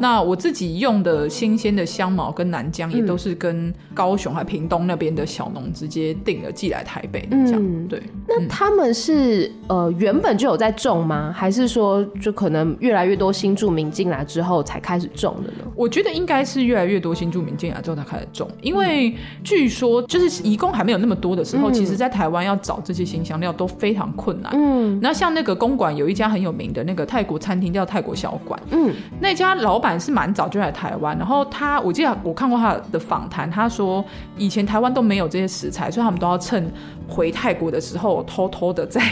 [0.00, 7.88] 那我自己用的新鲜的香茅跟南姜，也都是跟高雄还屏东那边的小农直接订了寄来台北的这样。
[7.88, 11.32] 对，那他们是呃原本就有在种吗？
[11.34, 15.70] 还是说就可能越来越多新住民进来之后才开始种的呢？
[15.74, 23.08] 我觉得应该是越来越多新住民进来之后才开始种，因为据说就是移工还没有那么多的时候，其实在台湾要找这些。
[23.08, 24.52] 新香料都非常困难。
[24.54, 28.60] 嗯，那像那个公馆有一家很有名的那个泰国餐厅叫泰国小馆。
[28.70, 34.04] 嗯，那家老板是蛮早就来台湾，然后他我记得我看过他的访谈，他说
[34.36, 36.70] 以前台湾都没有这些食材，所以他们都要趁
[37.08, 39.02] 回泰国的时候偷偷的再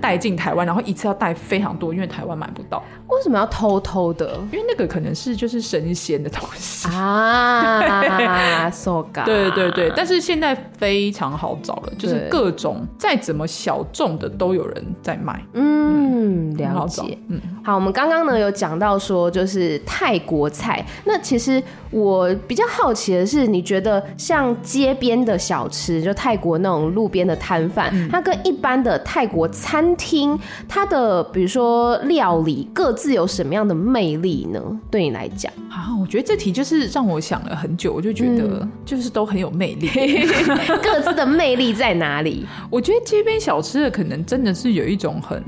[0.00, 2.82] 带进台湾，然后一次要带非常多，因为台湾买不到。
[3.08, 4.40] 为什么要偷偷的？
[4.50, 8.70] 因为那个可能是就是神仙的东西啊。
[8.72, 9.26] so good。
[9.26, 15.44] 对对对，但是现在非常好找了，就是各种再怎么小众的都有人在卖。
[15.52, 17.18] 嗯，了解。
[17.28, 21.62] 嗯，好，我们刚刚呢有讲到说就是泰国菜，那其实
[21.92, 30.36] 我比较好奇的是，你觉得像街边的小吃，就泰国那种路边的摊贩，嗯、它跟一般的泰国餐厅，
[30.66, 34.60] 它的比如说料理各自有什么样的魅力呢？
[34.90, 42.46] 对你来讲啊，我觉得这题就是让我想了很久，我就觉得就是都很有魅力，嗯、 各自的魅力在哪里？
[42.70, 45.42] 我觉得街边小吃的可能真的是有一种很。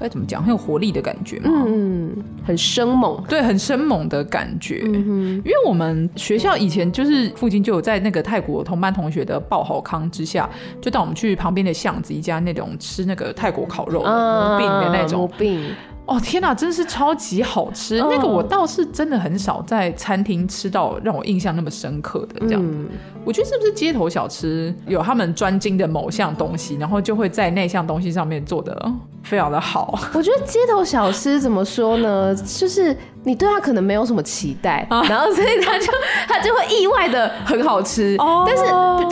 [0.00, 0.42] 该怎么讲？
[0.42, 4.82] 很有活力的感觉嘛，嗯，很生猛，对，很生猛的感觉。
[4.84, 10.48] 嗯，因为我们学校以前就是附近就有在那个泰国同班同学的报好康之下，
[10.80, 15.62] 就带我们去旁边的巷子一家那种吃那个泰国烤肉的馍饼的那种馍饼。
[16.06, 17.98] 哦天哪，真是超级好吃！
[17.98, 22.88] 那个我倒是真的很少在餐厅吃到让我印象那么深刻的这样子。
[23.24, 28.92] 我觉得是不是街头小吃有他们专精的某项东西，然后就会在那项东西上面做得
[29.30, 29.96] 非常的好。
[30.12, 32.34] 我觉得街头小吃怎么说呢？
[32.34, 35.86] 就是你对它可能没有什么期待，然后所以它就
[36.26, 38.16] 它就会意外的很好吃。
[38.44, 38.64] 但是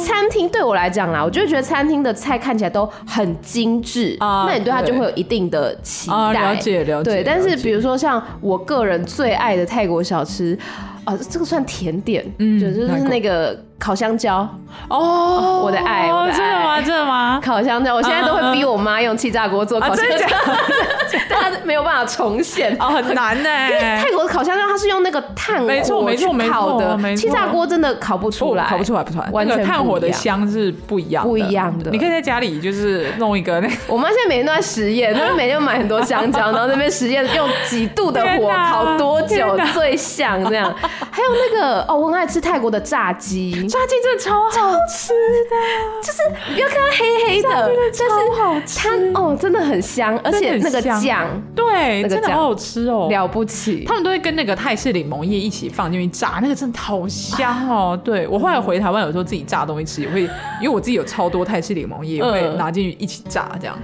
[0.05, 6.33] 餐厅对我来讲啦，我就觉得餐厅的菜看起来都很精致，啊那你对它就会有一定的期待。
[6.33, 6.85] 了解。
[7.05, 10.59] 对，但是比如说像我个人最爱的泰国小吃，
[11.05, 13.57] 啊，这个算甜点，嗯，就就是那个。
[13.79, 14.49] 烤香蕉
[14.89, 16.81] 哦，我的爱，我的爱，真的吗？
[16.83, 17.41] 真的吗？
[17.43, 20.27] 烤香蕉，我现在都会逼我妈用气炸锅做烤香蕉，
[21.31, 23.49] 但它没有办法重现哦，很难呢。
[23.69, 25.69] 因为泰国的烤香蕉它是用那个炭火
[26.15, 31.91] 去烤的，气炸锅真的烤不出来，烤不出来，不出来，完全炭火的香是不一样，不一样的。
[31.91, 40.73] 你可以在家里就是弄一个那，我妈现在每天都在实验，她每天买很多香蕉， 然后那边实验用几度的火烤多久最像这样。
[41.11, 43.68] 还有那个哦，我很爱吃泰国的炸鸡。
[43.69, 45.13] 炸鸡真的超好吃
[45.51, 48.79] 的，就是你不要看它黑黑的，但是好吃。
[48.79, 53.85] 它哦真的很香，而且那个酱，对，真的好好吃哦，了不起。
[53.87, 57.99] 他们都会跟那个泰式柠檬叶一起放进去炸，那个真的好香哦。
[58.03, 60.23] 对，我后来回台湾，有时候自己炸东西吃也会，
[60.61, 63.79] 因为我自己有超多泰式柠檬叶，也会拿进去一起炸，这样，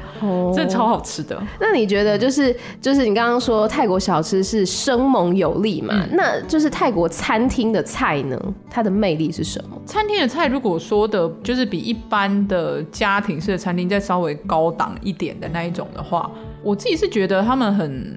[0.55, 1.41] 真的超好吃的。
[1.61, 6.07] 那你觉得就是就是你刚刚说泰国小吃是生猛有力嘛？
[6.13, 9.74] 那就是泰国餐厅的菜呢，它的魅力是什么？
[9.87, 16.31] 餐厅的菜，如果说的就是比一般的家庭式的餐厅再稍微高档一点的那一种的话，
[16.63, 18.17] 我自己是觉得他们很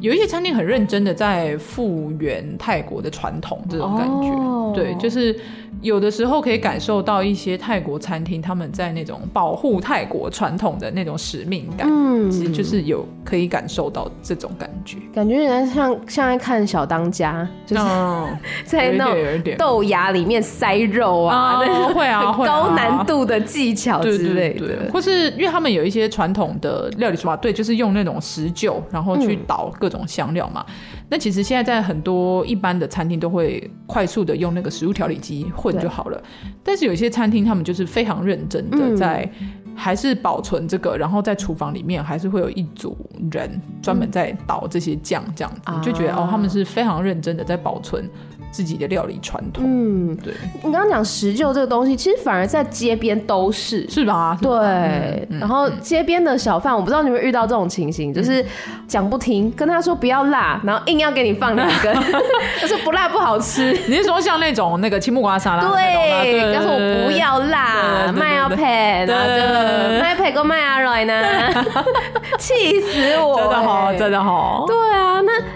[0.00, 5.38] 有一些餐厅很认真的在复原泰国的传统这种感觉，哦、对，就是。
[5.82, 17.82] 有的时候可以感受到一些泰国餐厅他们在那种保护泰国传统的那种使命感，嗯，其实就是有可以感受到这种感觉，感觉人家像像在看小当家，就是
[18.64, 21.58] 在那种豆芽里面塞肉啊，
[21.92, 30.64] 会啊，会高难度的技巧之类的，或是因为他们有一些传统的料理手法，对，就是用那种石臼，然后去捣各种香料嘛。
[31.12, 36.22] 那其实现在在很多一般的餐厅都会快速的用那个食物调理机混就好了，
[36.64, 39.30] 但是有些餐厅他们就是非常认真的在
[39.74, 42.96] 还是保存这个，然后在厨房里面还是会有一组
[43.30, 48.08] 人专门在倒这些酱，这样子、嗯、就觉得哦，他们是非常认真的在保存。
[48.52, 50.34] 自己的料理传统，嗯，对。
[50.62, 54.36] 你刚刚讲石臼这个东西，其实反而在街边都是，是吧？
[54.42, 55.26] 对。
[55.30, 58.44] 嗯、然后街边的小贩，我不知道你们遇到这种情形，嗯、就是
[58.86, 61.94] 讲不听，跟他说不要辣，然后硬要给你放两根，
[62.60, 63.72] 他说不辣不好吃。
[63.88, 65.66] 你是说像那种那个青木瓜沙拉？
[65.70, 69.26] 对，他说我不要辣，麦要配，然后
[69.62, 71.14] 就麦培跟麦阿瑞呢，
[72.38, 73.36] 气死我！
[73.38, 74.64] 真的好，真的好。
[74.66, 75.11] 对啊，那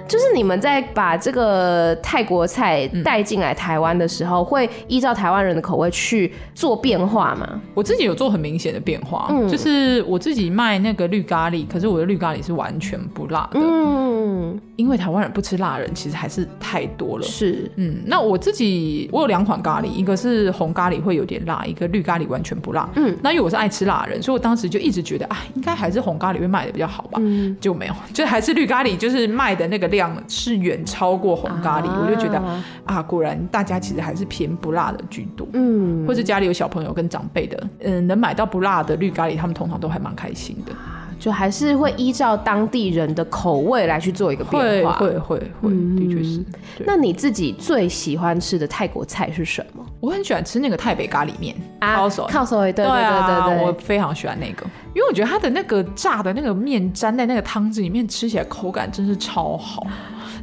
[0.06, 2.88] 就是你们在把这个泰国菜。
[3.04, 7.60] 带进来台湾的时候，会依照台湾人的口味去做变化吗？
[7.74, 32.40] 我自己有做很明显的变化，嗯，就是我自己卖那个绿咖喱，可是我的绿咖喱是完全不辣的，嗯，因为台湾人不吃辣人其实还是太多了，是，嗯，那我自己我有两款咖喱，一个是红咖喱会有点辣，一个绿咖喱完全不辣，嗯，那因为我是爱吃辣人，所以我当时就一直觉得啊，应该还是红咖喱会卖的比较好吧，嗯，就没有，就还是绿咖喱，就是卖的那个量是远超过红咖喱，啊、我就觉得。
[32.84, 40.72] 啊，果然大家其实还是偏不辣的居多，嗯，或者家里有小朋友跟长辈的，嗯，能买到不辣的绿咖喱，他们通常都还蛮开心的，
[41.18, 46.44] 就还是会依照当地人的口味来去做一个变化，会会会会，的确是。
[46.84, 49.84] 那你自己最喜欢吃的泰国菜是什么？
[50.00, 54.64] 我很喜欢吃那个泰北咖喱面，靠手靠手，对对对对对，我非常喜欢那个，
[54.94, 59.86] 因为我觉得它的那个炸的那个面沾在那个汤汁里面，吃起来口感真是超好。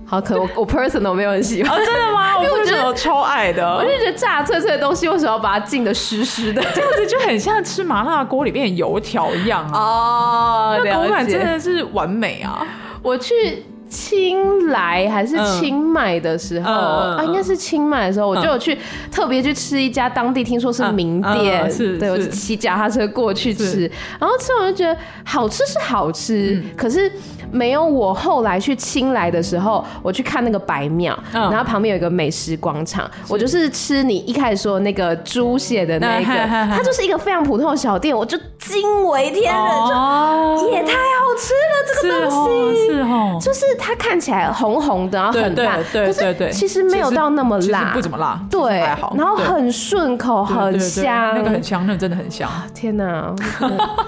[0.05, 2.33] 好可我我 personal 没有很喜欢，哦，真的吗？
[2.43, 6.61] 因为我觉得我超爱的，我就觉得炸脆脆的东西为什么要把它浸的湿湿的？
[6.73, 9.79] 这样子就很像吃麻辣锅里面的油条一样啊！
[9.79, 12.65] 哦，那口感真的是完美啊！
[13.01, 13.63] 我去。
[13.89, 18.79] 清莱还是清迈的时候、嗯、啊，应该是清迈的时候，我就有去、嗯、
[19.11, 23.81] 特别去吃一家当地听说是名店，对，我就骑脚踏车过去吃，
[24.19, 27.11] 然后吃完就觉得好吃是好吃，嗯、可是
[27.53, 43.63] 没有我后来去清莱的时候，我去看那个白庙，嗯、然后旁边有一个美食广场，我就是吃你一开始说的那个猪血的那个， 嗯、它就是一个非常普通的小店，我就惊为天人，哦、就也太好吃了这个东西，就是。
[43.85, 48.79] 它看起来红红的，然后很辣，对对对，其实没有到那么辣，不怎么辣，对，
[49.17, 52.49] 然后很顺口，很香，那个很香，那个真的很香。
[52.73, 53.33] 天哪！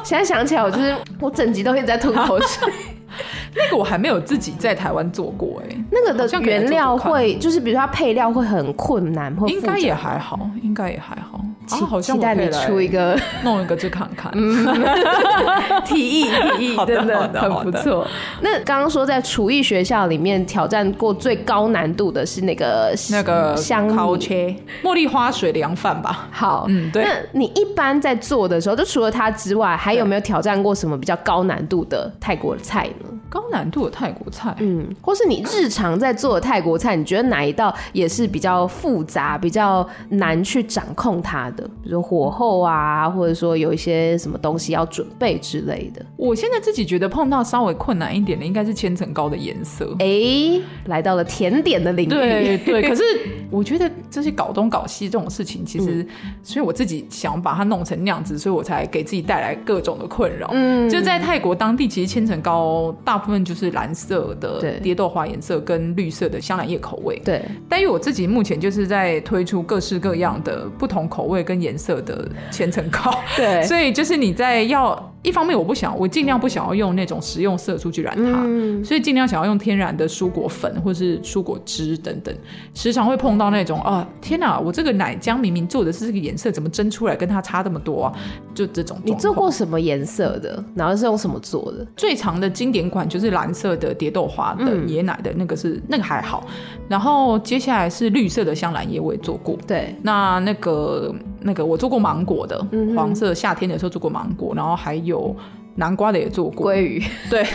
[0.01, 2.71] 现在想起来，我就是我整集都一直在吐口水。
[3.55, 11.39] 那个我还没有自己在台湾做过，哎，那个的原料会，就是比如说它配料会很困难，应该也还好，应该也还好。
[11.68, 14.32] 好期待你出一个 弄一个去看看，
[15.86, 16.26] 提议
[16.57, 18.07] 提议，真的很不错。
[18.41, 26.28] 那刚刚说在厨艺学校里面挑战过最高难度的是那个那个香烤切茉莉花水凉饭吧？
[26.32, 27.03] 好，嗯，对。
[27.03, 33.09] 那你一般在做的时候，就除了它之外，还有没有挑战过什么比较高难度的泰国菜呢？
[33.30, 41.54] 高难度的泰国菜，嗯，或是你日常在做的泰国菜，你觉得哪一道也是比较复杂、比较难去掌控它的？
[41.63, 46.05] 比如说火候啊，或者说有一些什么东西要准备之类的。
[46.17, 49.95] 我现在自己觉得碰到稍微困难一点的，应该是千层糕的颜色。
[49.99, 52.09] 哎、欸，来到了甜点的领域。
[52.09, 53.03] 对对，可是
[53.51, 56.07] 我觉得这些搞东搞西这种事情，其实，嗯、
[56.43, 60.49] 所以我自己想把它弄成那样子，所以我才给自己带来各种的困扰。
[60.51, 67.21] 嗯，就在泰国当地，其实千层糕大部分就是蓝色的蝶豆花颜色跟绿色的香兰叶口味。
[67.23, 73.17] 对，但因为我自己目前就是在推出各式各样的不同口味跟颜色的千层 糕。
[73.37, 75.11] 对，所以就是你在要。
[75.26, 82.34] 一方面我不想，我尽量不想要用那种食用色素去染它，嗯、所以尽量想要用天然的蔬果粉或是蔬果汁等等。
[82.76, 88.13] 时常会碰到那种啊，天哪，我这个奶浆明明做的是这个颜色，怎么蒸出来跟它差这么多啊？
[88.53, 88.97] 就这种。
[89.03, 90.63] 你做过什么颜色的？
[90.76, 91.86] 然后是用什么做的？
[91.97, 96.45] 最长的经典款就是蓝色的蝶豆花的椰奶的那个是、嗯、那个还好，
[96.88, 99.57] 然后接下来是绿色的香兰叶我也做过。
[99.65, 105.14] 对，那那个那个我做过芒果的，嗯、黄色夏天的时候做过芒果，然后还有。
[105.16, 105.36] 有
[105.78, 107.45] 南瓜的也做过，鲑鱼 对，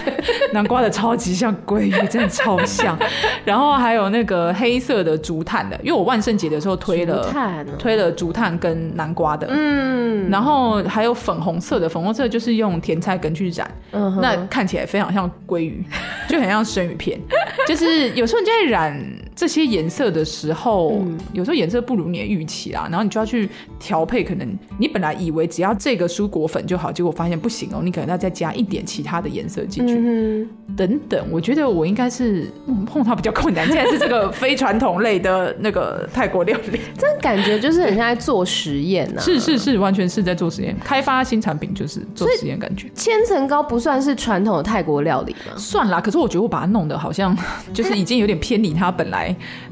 [0.52, 2.98] 南瓜的超级像鲑鱼，真的超像。
[3.46, 10.28] 然后还有那个黑色的竹炭的，因为我万圣节的时候推了，哦、推了竹炭跟南瓜的，嗯。
[10.30, 15.82] 然后还有粉红色的，粉红色就是用甜菜根去染，嗯、那看起来非常像鲑鱼，
[16.28, 17.18] 就很像生鱼片。
[17.66, 19.02] 就是有时候你在染
[19.34, 24.22] 这些颜色的时候，嗯、有时候颜色不如你的预期啦，然后你就要去调配。
[24.22, 24.46] 可能
[24.78, 31.26] 你本来以为只要这个蔬果粉就好，结果发现不行哦，你可能要再加一点其他的颜色进去，嗯、等等。
[31.30, 32.46] 我觉得我应该是
[32.86, 39.22] 碰到比较困难，现在是这个非传统类的那个泰国料理，这感觉就是很像在做实验呢、啊。
[39.22, 42.88] 是是是，完全是在做实验，开发新产品就是做实验感觉。
[42.94, 45.56] 千层糕不算是传统的泰国料理吗？
[45.56, 47.36] 算啦，可是我觉得我把它弄得好像
[47.72, 49.19] 就是已经有点偏离它本来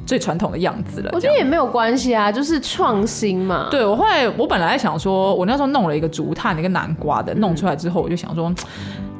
[0.06, 1.10] 最传统的样子了。
[1.12, 3.68] 我觉得也没有关系啊，就是创新嘛。
[3.70, 8.52] 对，我后来我本来想说，我那时候弄了一个竹炭、一个南瓜的，弄出来之后，我就想说。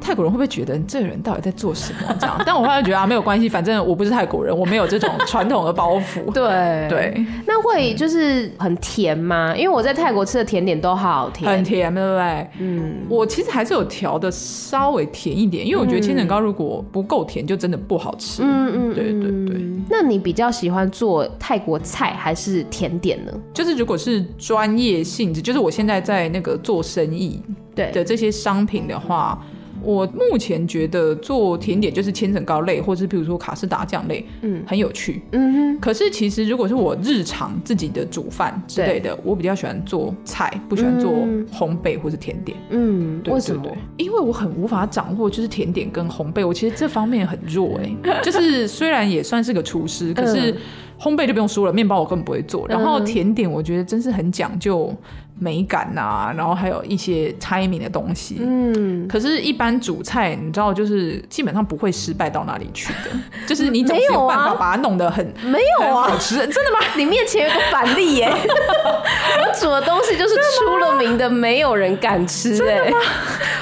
[0.01, 2.17] 泰国人会不会觉得这个人到底在做什么？
[2.19, 6.33] 这样， 但我后来觉得啊，没有关系，反正我不是泰国人，我没有这种传统的包袱。
[6.33, 9.55] 对对，那会就是很甜吗？
[9.57, 12.49] 因为我在泰国吃的甜点都好甜，很甜，对不对？
[12.61, 18.43] 嗯，我其实还是有调的稍微甜一点，因为我觉得千层糕如果不够甜，就真的不好吃。
[18.43, 19.67] 嗯嗯，对对对。
[19.91, 23.33] 那你比较喜欢做泰国菜还是甜点呢？
[23.53, 27.43] 就是如果是专业性质，就是我现在在那个做生意
[27.75, 29.39] 对的这些商品的话。
[29.83, 35.81] 我目前觉得做甜点就是千层糕类，或者是比如说卡士达酱类，嗯，很有趣，嗯哼。
[35.81, 41.13] 可是其实如果是我日常自己的煮饭之类的，我比较喜欢做菜，不喜欢做
[41.53, 43.65] 烘焙或是甜点，嗯，对，为什么？
[43.97, 50.53] 因为我很无法掌握就是甜点跟烘焙，我其实这方面很弱哎、欸，就是虽然也算是个厨师，可是
[50.99, 54.93] 烘焙就不用说了，面包我根本不会做，然后甜点我觉得真是很讲究。
[55.41, 58.39] 美感呐、啊，然后还有一些 timing 的东西。
[58.41, 63.11] 嗯，可是，一般煮菜，你知道，就是基本上不会失败到哪里去的。
[63.47, 66.37] 就是你总是有办法把它弄得很没有啊，好吃。
[66.37, 66.79] 真的吗？
[66.97, 68.29] 你面前有个反例耶！
[68.29, 72.57] 我煮的东西就是出了名的，没有人敢吃。
[72.59, 72.97] 真的吗？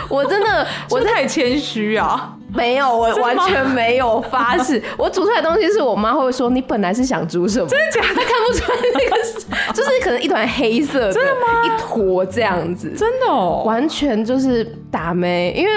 [0.09, 2.33] 我真的，我 太谦虚啊。
[2.57, 4.83] 没有，我完全没有发誓。
[4.97, 7.69] 我煮出来的东西是我妈会说，你本来是想煮什么？
[7.69, 8.15] 真的假的？
[8.15, 11.65] 她看不出来那个是，就是可能一团黑色的，真的吗？
[11.65, 15.53] 一坨这样子，真的哦，完全就是打没。
[15.57, 15.73] 因为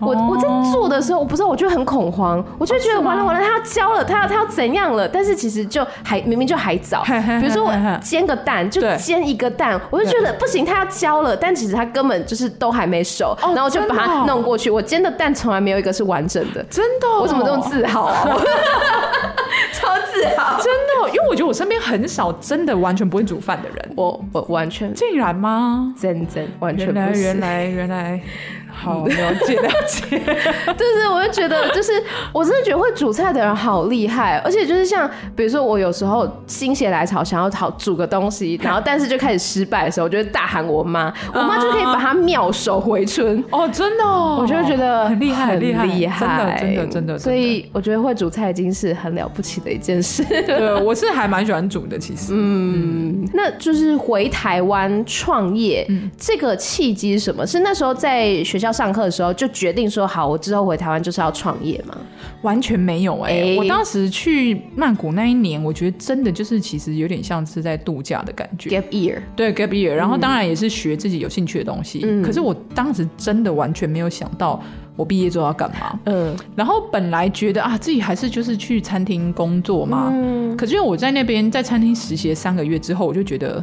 [0.00, 5.08] 我我在做的时候，我不知道，我就很恐慌，我就觉得完了完了，他要焦了，他要他要怎样了？
[5.08, 7.02] 但是其实就还明明就还早。
[7.40, 14.70] 比如说我煎个蛋，就煎一个蛋，我就觉得不行，他要焦了，但其实他根本就是都还没熟，然后我就把它弄过去。
[14.70, 16.19] 我煎的蛋从来没有一个是完。
[16.28, 18.24] 真的，真的，我怎么这么自豪啊？
[19.72, 23.92] 超自豪，真的，因为我觉得我身边很少真的完全不会煮饭的人。
[23.96, 25.94] 我我完全，竟然吗？
[25.98, 28.20] 真真完全不是，原来原来原来。
[28.72, 30.18] 好了解了解，
[30.76, 31.92] 就是我就觉得，就是
[32.32, 43.42] 我真的觉得会煮菜的人好厉害，而且就是像比如说我有时候心血来潮想要炒煮个东西，然后但是就开始失败的时候，我就会大喊我妈，我妈就可以把它妙手回春。
[43.50, 45.74] 哦，真的，我就会觉得很厉害，很厉
[46.06, 47.18] 害，真的真的真的。
[47.18, 50.24] 所以我觉得会煮菜已经是很了不起的一件事。
[50.24, 52.32] 对，我是还蛮喜欢煮的，其实。
[52.32, 57.46] 嗯，那就是回台湾创业，这个契机是什么？
[57.46, 58.69] 是那时候在学校。
[58.72, 61.96] 上课的时候就决定说好，我之后回台湾就是要创业嘛？
[62.42, 63.42] 完全没有哎、欸！
[63.52, 68.70] 欸、我当时去曼谷那一年，我觉得真的就是其实有点像是在度假的感觉。
[68.70, 72.00] Gap year，对 Gap year，然后当然也是学自己有兴趣的东西。
[72.02, 74.62] 嗯、可是我当时真的完全没有想到
[74.96, 75.98] 我毕业之后要干嘛。
[76.06, 80.08] 嗯，然后本来觉得啊，自己还是就是去餐厅工作嘛。
[80.10, 83.62] 嗯，可是因为我在那边在餐厅实习三个月之后，我就觉得。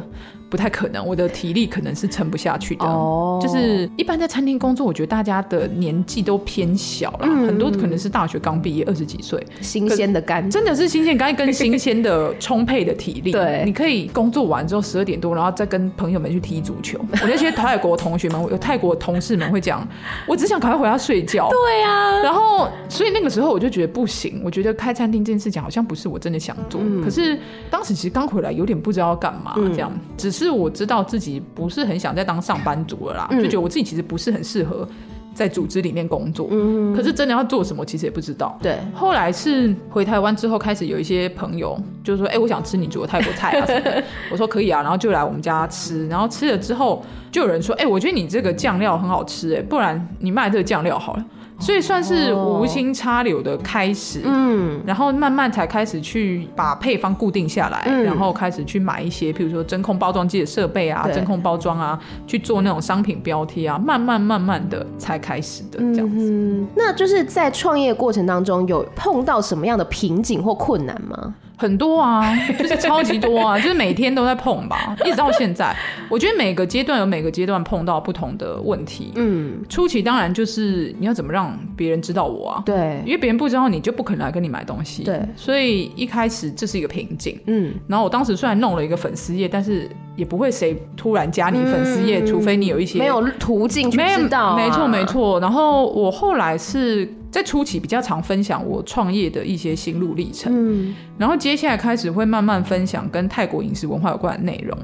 [0.50, 2.84] 不太可能，我的体力可能是撑不下去的。
[2.86, 13.32] 哦，就是一般在餐厅工作，我觉得大家的年纪都偏小了，很多可能是大学刚毕业，二十几岁，新鲜的肝，真的是新鲜肝跟新鲜的充沛的体力。
[13.38, 16.98] 对，你可以工作完之后十二点多，然后再跟朋友们去踢足球。
[17.20, 19.86] 我那些泰国同学们，有泰国同事们会讲，
[20.26, 21.48] 我只想赶快回家睡觉。
[21.52, 26.80] 对啊，然后所以那个时候我就觉得不行，我觉得开餐厅这件事情好像不是我真的想做。
[27.04, 27.38] 可是
[27.70, 30.37] 当时其实刚回来，有点不知道要干嘛，这样只。
[30.44, 34.86] 是我知道自己不是很想再当上班族了啦，嗯、就觉得我自己其实不是很适合
[35.34, 36.48] 在组织里面工作。
[36.50, 38.58] 嗯，可是真的要做什么，其实也不知道。
[38.62, 44.02] 对，后来是回台湾之后，开始有一些朋友就说：“哎、欸，我想吃你煮的泰国菜啊什么的。
[44.32, 51.24] ”我说：“可以啊。”然后就来我们家吃，然后吃了之后，就有人说：“哎、欸，我觉得你这个酱料很好吃，哎，不然你卖这个酱料好了。”
[51.58, 66.30] 所以算是无心插柳的开始，嗯，然后慢慢才开始去把配方固定下来，嗯、然后开始去买一些，譬如说真空包装机的设备啊，真空包装啊，去做那种商品标题啊，慢慢慢慢的才开始的这样子。
[66.30, 71.34] 嗯、那就是在创业过程当中有碰到什么样的瓶颈或困难吗？
[71.58, 72.24] 很多啊，
[72.56, 75.76] 就是超级多啊，就是每天都在碰吧，一直到现在。
[76.08, 79.12] 我觉得每个阶段有每个阶段碰到不同的问题。
[79.16, 82.62] 嗯，初期当然就是你要怎么让别人知道我啊？
[82.64, 85.02] 对，因为别人不知道你就不可能来跟你买东西。
[85.02, 87.38] 对，所以一开始这是一个瓶颈。
[87.46, 94.56] 嗯，然后我当时虽然弄了一个粉丝页，但是也不会谁突然加你粉丝页，嗯、除非你有一些没有途径去知道、啊。
[94.56, 95.40] 没错没错。
[95.40, 97.12] 然后我后来是。
[97.30, 104.76] 在初期比较常分享我创业的一些心路历程，嗯，然后接下来开始会慢慢分享跟泰国饮食文化有关的内容。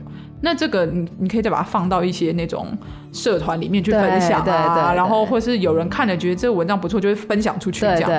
[0.42, 2.66] 那这个你你可以再把它放到一些那种
[3.12, 8.10] 社团里面去分享啊，对对对对，然后或是有人看了觉得这个文章不错，就会分享出去，这样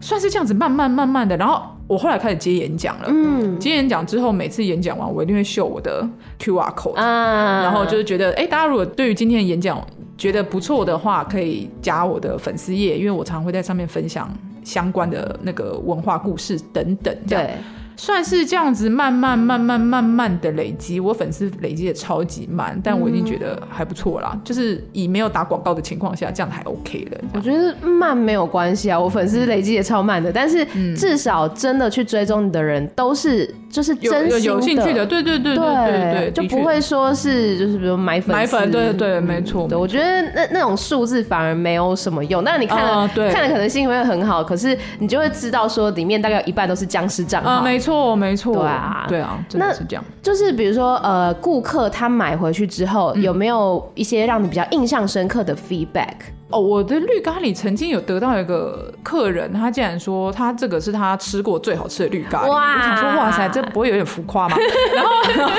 [0.00, 1.36] 算是这样子慢慢慢慢的。
[1.36, 6.02] 然后我后来开始接演讲了，嗯，接演讲之后，每次演讲完我一定会秀我的
[6.38, 9.78] QR code，啊，然后就是觉得哎，大家如果对于今天的演讲。
[10.16, 17.16] 觉得不错的话，可以加我的粉丝页，因为我常会在上面分享相关的那个文化故事等等。
[17.28, 17.50] 对。
[17.96, 24.30] 算是这样子，慢慢、慢慢、慢慢的累积，我粉丝累积的超级慢，但我已经觉得还不错啦。
[24.34, 27.18] 嗯、就是以没有打广告的情况下，这样还 OK 了。
[27.34, 30.66] 我觉得慢没有关系啊，我粉丝累积也超慢的，但是
[30.96, 39.68] 至少真的去追踪你的人都是就是真心有，有兴趣的，对对对对对对，就不会说是就是比如买粉买粉，对对对，没错。
[39.68, 47.50] 对，我觉得那那种数字反而没有什么用，但是你看了、呃、看了可能心情会很好，可是你就会知道说里面大概有一半都是僵尸账号。
[47.50, 47.83] 啊、呃，没错
[48.16, 48.54] 没错。
[48.54, 50.04] 对啊，对啊，真的是这样。
[50.22, 56.14] 就是比如说，呃，顾客他买回去之后，有没有一些让你比较印象深刻的 feedback？
[56.54, 62.48] 哦，我的绿咖喱曾经有得到一个客人，他竟然说他这个是他吃过最好吃的绿咖喱。
[62.48, 62.76] 哇！
[62.76, 64.56] 我想说，哇塞，这不会有点浮夸吗？
[64.94, 65.54] 然后，然后，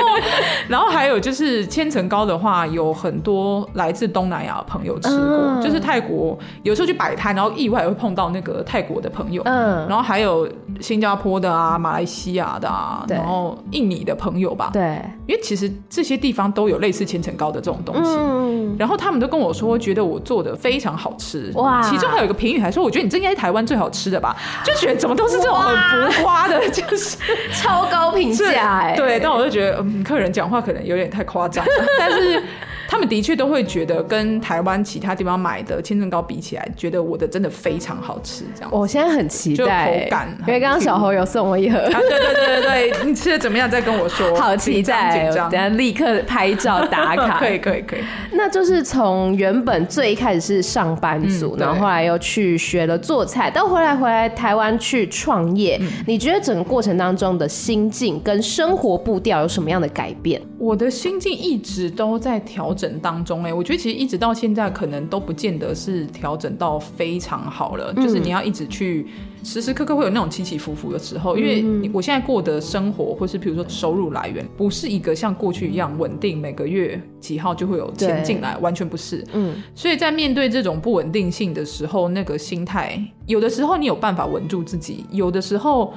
[0.68, 10.48] 然后还有就是千层糕的话，有很多来自东南亚的朋友吃过，嗯、就是泰国有时候去摆摊，然后意外会碰到那个泰国的朋友，嗯，然后还有
[10.80, 20.85] 新加坡的啊、马来西亚的啊，然后印尼的朋友吧，对，因为其实这些地方都有类似千层糕的这种东西，嗯，然后他们都跟我说，觉得我做的非常。
[20.86, 21.82] 非常好吃哇！
[21.82, 24.36] 其中还有一个评语还说，我觉得你这应该是台湾最好吃的吧？
[24.64, 27.18] 就觉得怎么都是这种很浮夸的，就是
[27.60, 28.94] 超高评价哎。
[28.94, 32.40] 对，但我就觉得，嗯，客人讲话可能有点太夸张了， 但是。
[32.88, 38.44] 他们的确都会觉得跟台湾其他地方买的千层糕比起来，觉得我的真的非常好吃。
[38.54, 41.78] 这样，我现在很期待口感，因为刚刚小侯有送我一盒。
[41.92, 43.70] 啊，对对对对对，你吃的怎么样？
[43.70, 44.34] 再跟我说。
[44.36, 47.38] 好期待，等下立刻拍照打卡。
[47.38, 48.00] 可以可以可以。
[48.32, 60.40] 那就是从原本最一开始是上班族，嗯，然后后来又去学了做菜，到回来回来台湾去创业，嗯，你觉得整个过程当中的心境跟生活步调有什么样的改变？
[60.58, 69.06] 我的心境一直都在调整当中哎，我觉得其实一直到现在可能都不见得是调整到非常好了，嗯、就是你要一直去
[69.42, 79.24] 时时刻刻会有那种起起伏伏的时候，因为我现在过的生活或是比如说收入来源不是一个像过去一样稳定，每个月几号就会有钱进来，完全不是。
[79.32, 85.94] 嗯，所以在面对这种不稳定性的时候，那个心态有的时候你有办法稳住自己，有的时候。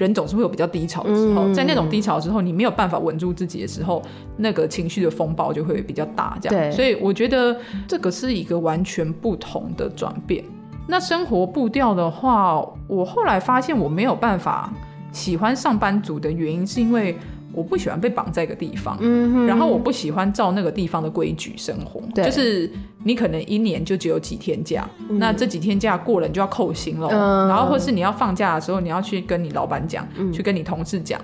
[0.00, 4.02] 人总是会有比较低潮的时候，在那种低潮的时候，你没有办法稳住自己的时候，
[4.38, 6.38] 那个情绪的风暴就会比较大。
[6.40, 7.54] 这样，所以我觉得
[7.86, 10.42] 这个是一个完全不同的转变。
[10.86, 14.72] 那生活步调的话，我后来发现我没有办法
[15.12, 17.16] 喜欢上班族的原因，是因为。
[17.52, 22.70] 我不喜欢被绑在一个地方，嗯，然后我不喜欢照那个地方的规矩生活，对，就是
[23.04, 31.20] 你可能一年就只有几天假，嗯，那这几天假过了你就要扣薪了，嗯，然后或是你要放假的时候，你要去跟你老板讲，嗯，去跟你同事讲，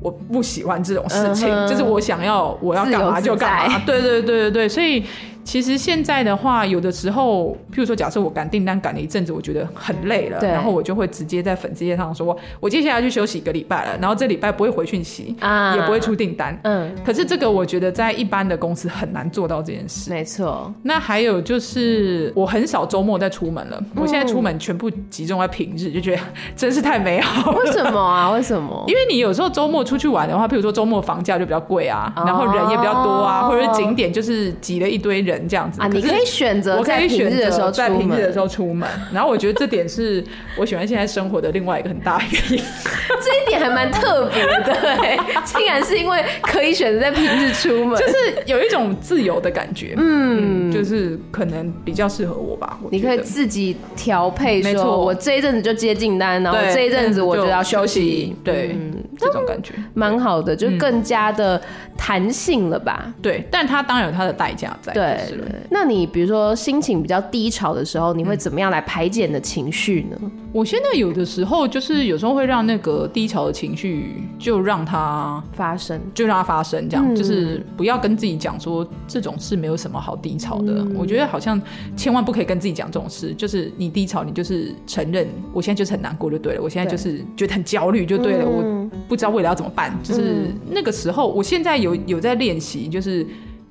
[0.00, 5.04] 我不喜欢这种事情，嗯，就是我想要我要干嘛就干嘛，对对对对对，所以。
[5.44, 16.94] 其实现在的话，有的时候，譬如说，假设我赶订单赶了一阵子，我觉得很累了，然后我就会直接在粉丝页上说，我接下来去休息一个礼拜了，然后这礼拜不会回讯息，啊，也不会出订单，嗯。
[17.04, 20.10] 可是这个我觉得在一般的公司很难做到这件事。
[20.10, 20.72] 没错。
[20.82, 26.22] 那还有就是，我很少周末再出门了，嗯，我现在出门全部集中在平日，就觉得
[26.54, 27.58] 真是太美好了。
[27.58, 28.30] 为什么啊？
[28.30, 28.84] 为什么？
[28.86, 35.39] 因为你有时候周末出去玩的话，譬如说周末房价就比较贵啊，然后人也比较多啊，或者是景点就是挤了一堆人。
[35.40, 38.88] 人这样子啊，你可以选择在平日的时候，在平日的时候出门。
[39.12, 40.22] 然后我觉得这点是
[40.56, 42.58] 我喜欢现在生活的另外一个很大原因。
[43.22, 48.14] 这一点还蛮特别的，竟然是因为可以选择在平日出门， 就是
[48.46, 49.94] 有一种自由的感觉。
[49.96, 52.78] 嗯，就是可能比较适合我吧。
[52.90, 58.34] 你可以自己调配，说我这一阵子就接订单，然后这一阵子我就要休息。
[58.42, 58.76] 对，
[59.18, 61.60] 这种感觉蛮好的，就更加的
[61.96, 63.12] 弹性了吧？
[63.20, 64.92] 对，但它当然有它的代价在。
[64.92, 65.19] 对。
[65.28, 65.38] 对，
[65.70, 70.16] 那你比如说心情比较低潮的时候，你会怎么样来排解你的情绪呢？
[70.52, 80.72] 我现在有的时候就是有时候会让那个低潮的情绪就让它发生，就让它发生，这样、嗯、就是不要跟自己讲说这种事没有什么好低潮的。
[80.78, 81.60] 嗯、我觉得好像
[81.96, 89.96] 千万不可以跟自己讲这种事，就是你低潮，你就是承认我现在就是很难过就对了，我现在就是觉得很焦虑就对了，嗯、我不知道未来要怎么办。
[90.02, 93.24] 就是那个时候，我现在有有在练习，就是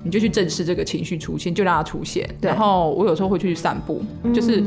[0.03, 2.29] 你就去正视这个情绪出现，就让它出现。
[2.41, 4.01] 然后我有时候会去散步，
[4.33, 4.63] 就是。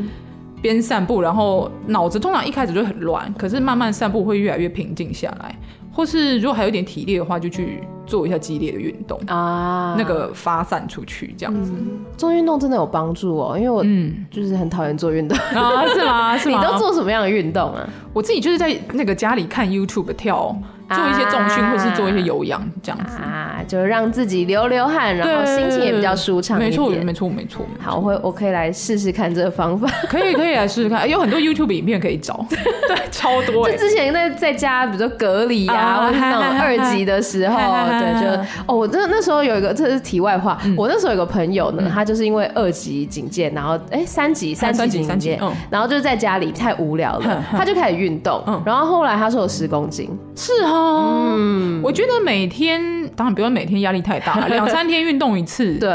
[0.63, 5.59] 边散步，然后脑子通常一开始就很乱，可是慢慢散步会越来越平静下来。
[5.91, 11.73] 或是如果还有点体力的话，就去做一下激烈的运动啊，那个发散出去这样子。
[11.75, 16.37] 嗯、做运动真的有帮助哦，因为我嗯就是很讨厌做运动 啊，是吗？
[16.37, 16.59] 是吗？
[16.59, 17.89] 你都做什么样的运动啊？
[18.13, 20.57] 我自己就是在那个家里看 YouTube 跳。
[20.91, 26.59] 做一些重训，或是做一些有氧，这样子啊，就让自己流流汗，然后心情也比较舒畅。
[26.59, 27.65] 没错，没错，没错。
[27.81, 29.89] 好，我会，我可以来试试看这个方法。
[30.11, 31.09] 可以，可以来试试看。
[31.09, 33.71] 有很多 YouTube 影片可以找， 对，超多。
[33.71, 37.57] 就之前在在家，比如说隔离啊，或者那种二级的时候，
[38.01, 40.59] 对，就哦，我那那时候有一个，这是题外话。
[40.77, 45.41] 我那时候有个朋友呢，他就是因为二级警戒，然后哎三级三级警戒，
[45.71, 51.35] 然后就在家里太无聊了，他就开始运动，然后后来他瘦了十公斤，是哦。
[51.37, 55.79] 嗯，我觉得每天当然不用每天压力太大， 两三天运动一次。
[55.79, 55.89] 对，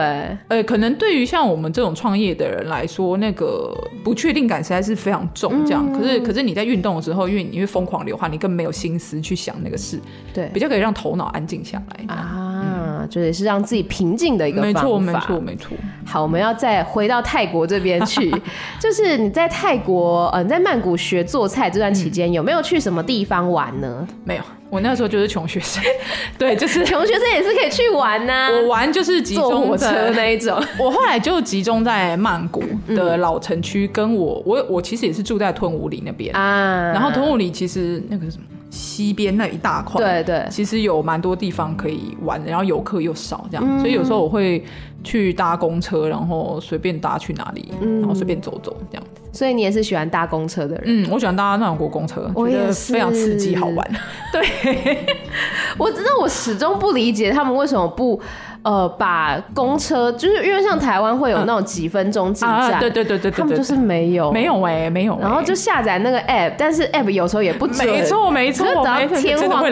[0.47, 5.65] 呃，可能对于像我们这种创业的人来说，那个不确定感实在是非常重。
[5.65, 9.99] 这样，嗯、可是可是你在运动的时候，因为你会疯狂流汗，你更没有心思去想那个事。
[10.33, 12.15] 对，比较可以让头脑安静下来。
[12.15, 12.76] 啊，嗯、
[13.07, 14.81] 就也是让自己平静的一个方法。
[14.81, 15.77] 没错，没错，没错。
[16.05, 18.29] 好，我们要再回到泰国这边去，
[18.79, 24.07] 就是你在泰国，呃，你在曼谷学做菜这段期间，嗯、有没有去什么地方玩呢？
[24.23, 24.41] 没有。
[24.69, 25.81] 我那时候就是穷学生，
[26.37, 28.49] 对，就是 穷学生也是可以去玩呐、啊。
[28.51, 30.61] 我玩就是集中坐火车那一种。
[30.77, 36.91] 我后来就集中在曼谷的老城区，跟我我我其实也是住在吞武里那边啊。
[36.91, 44.63] 然后吞武里其实那个什么西边那一大块，对对，其实有蛮多地方可以玩，然后游客又少这样，嗯、所以有时候我会
[45.03, 49.21] 去搭公车，然后随便搭去哪里，然后随便走走这样子。
[49.31, 50.83] 所以你也是喜欢搭公车的人？
[50.85, 53.87] 嗯，我喜欢搭那种国公车，我觉得非常刺激好玩。
[54.33, 55.05] 对，
[55.77, 58.19] 我知道，我始终不理解他们为什么不。
[58.67, 65.17] 呃，把公车就是因为像台湾会有那种几分钟进站，对对对对，他们就是没有，没有哎，没有。
[65.21, 69.71] 然后就下载那个 app，但是 app 有时候也不准，没错没错，等到天荒地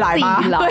[0.50, 0.60] 老。
[0.64, 0.70] 对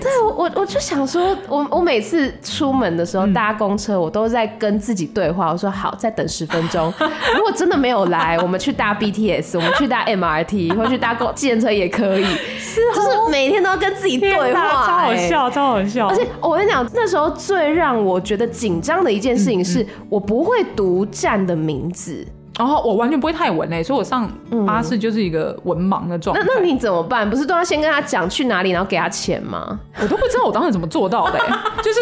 [0.00, 6.94] 对，我我就想说，我我每次出门的时候搭公车，我都在跟自己对话，我说好，再等十分钟，
[7.34, 12.24] 如果真的没有来，我们去搭 BTS，我们去搭 MRT， 或去搭公计程车也可以。
[12.24, 16.06] 是，就是每天都要跟自己对话，超好笑，超好笑。
[16.08, 22.22] 而且我跟你讲，那时候最最让我觉得紧张的一件事情是，我不会读站的名字。
[22.58, 24.30] 然后我完全不会泰文嘞，所以我上
[24.66, 26.42] 巴士就是一个文盲的状态。
[26.46, 27.28] 那那你怎么办？
[27.28, 29.78] 不是都要先跟他讲去哪里，然后给他钱吗？
[30.00, 31.38] 我都不知道我当时怎么做到的。
[31.82, 32.00] 就是，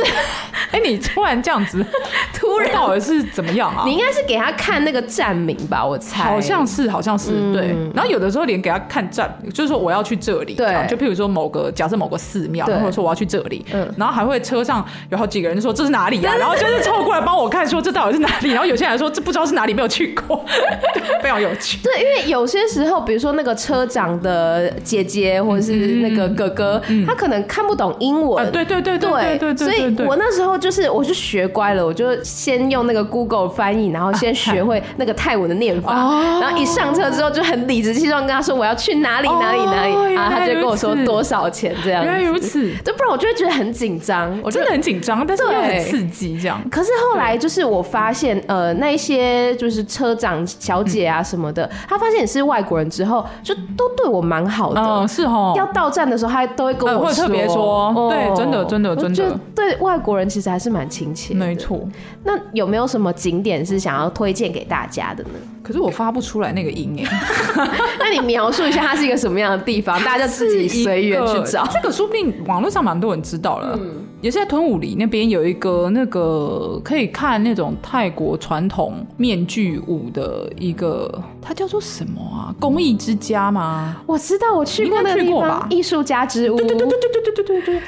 [0.71, 1.85] 哎，你突然这样子，
[2.33, 3.83] 突然到底是怎么样啊？
[3.85, 5.85] 你应该是给他看那个站名吧？
[5.85, 7.77] 我猜好像是，好像是对。
[7.93, 16.35] 然后有的时候连给他看站，就是说我要去这里，对，就譬如说某个假设某个寺庙，或者说我要去这里，嗯，然后还会车上有好几个人说这是哪里呀？
[16.39, 18.51] 然后就是凑过来帮我看，说这到底是哪里？
[18.51, 20.44] 然后有些人说这不知道是哪里，没有去过。
[21.23, 21.79] 非常有趣。
[21.83, 28.51] 对，因为有些时候，比如说那个车长的姐姐或者是那个哥哥，他可能看不懂英文。
[28.53, 29.57] 对对对对对。
[29.57, 35.93] 所以我那时候就是，我就学乖了，我就先用那个 Google 翻译，然后先学会那个泰文的念法。
[36.41, 42.05] 然后一上车之后就很理直气壮跟他说我要去哪里哪里哪里，然后他就跟我说多少钱这样。
[42.05, 42.71] 原来如此。
[42.85, 44.39] 对，不然我就会觉得很紧张。
[44.43, 46.61] 我真的很紧张，但是又很刺激这样。
[46.71, 54.81] 可是后来就是我发现，呃，那些就是车长小姐啊什么的，他发现你是外国人之后，就都对我蛮好的。
[54.81, 55.53] 嗯，是哦。
[55.57, 61.35] 要到站的时候，他都会跟我说，特别说，对，真的，真的，真的，对外国人其实还是蛮亲切。
[61.35, 61.81] 没错。
[62.23, 65.31] 那有没有什么景点是想要推荐给大家的呢？
[65.63, 67.21] 可是我发不出来那个音哎。
[67.99, 71.67] 那你描述一下它是一个什么样的地方，大家就自己随缘去找。
[71.73, 73.79] 这个说不定网络上蛮多人知道了。
[73.81, 74.05] 嗯。
[74.25, 82.49] 也是在屯武里那边有一个那个可以看那种泰国传统面具舞的一个，它叫做什么啊？
[82.59, 83.95] 工艺之家吗？
[84.07, 86.57] 我知道，我去过那个地方，艺术家之屋。
[86.57, 87.83] 对对对对对对对对对对。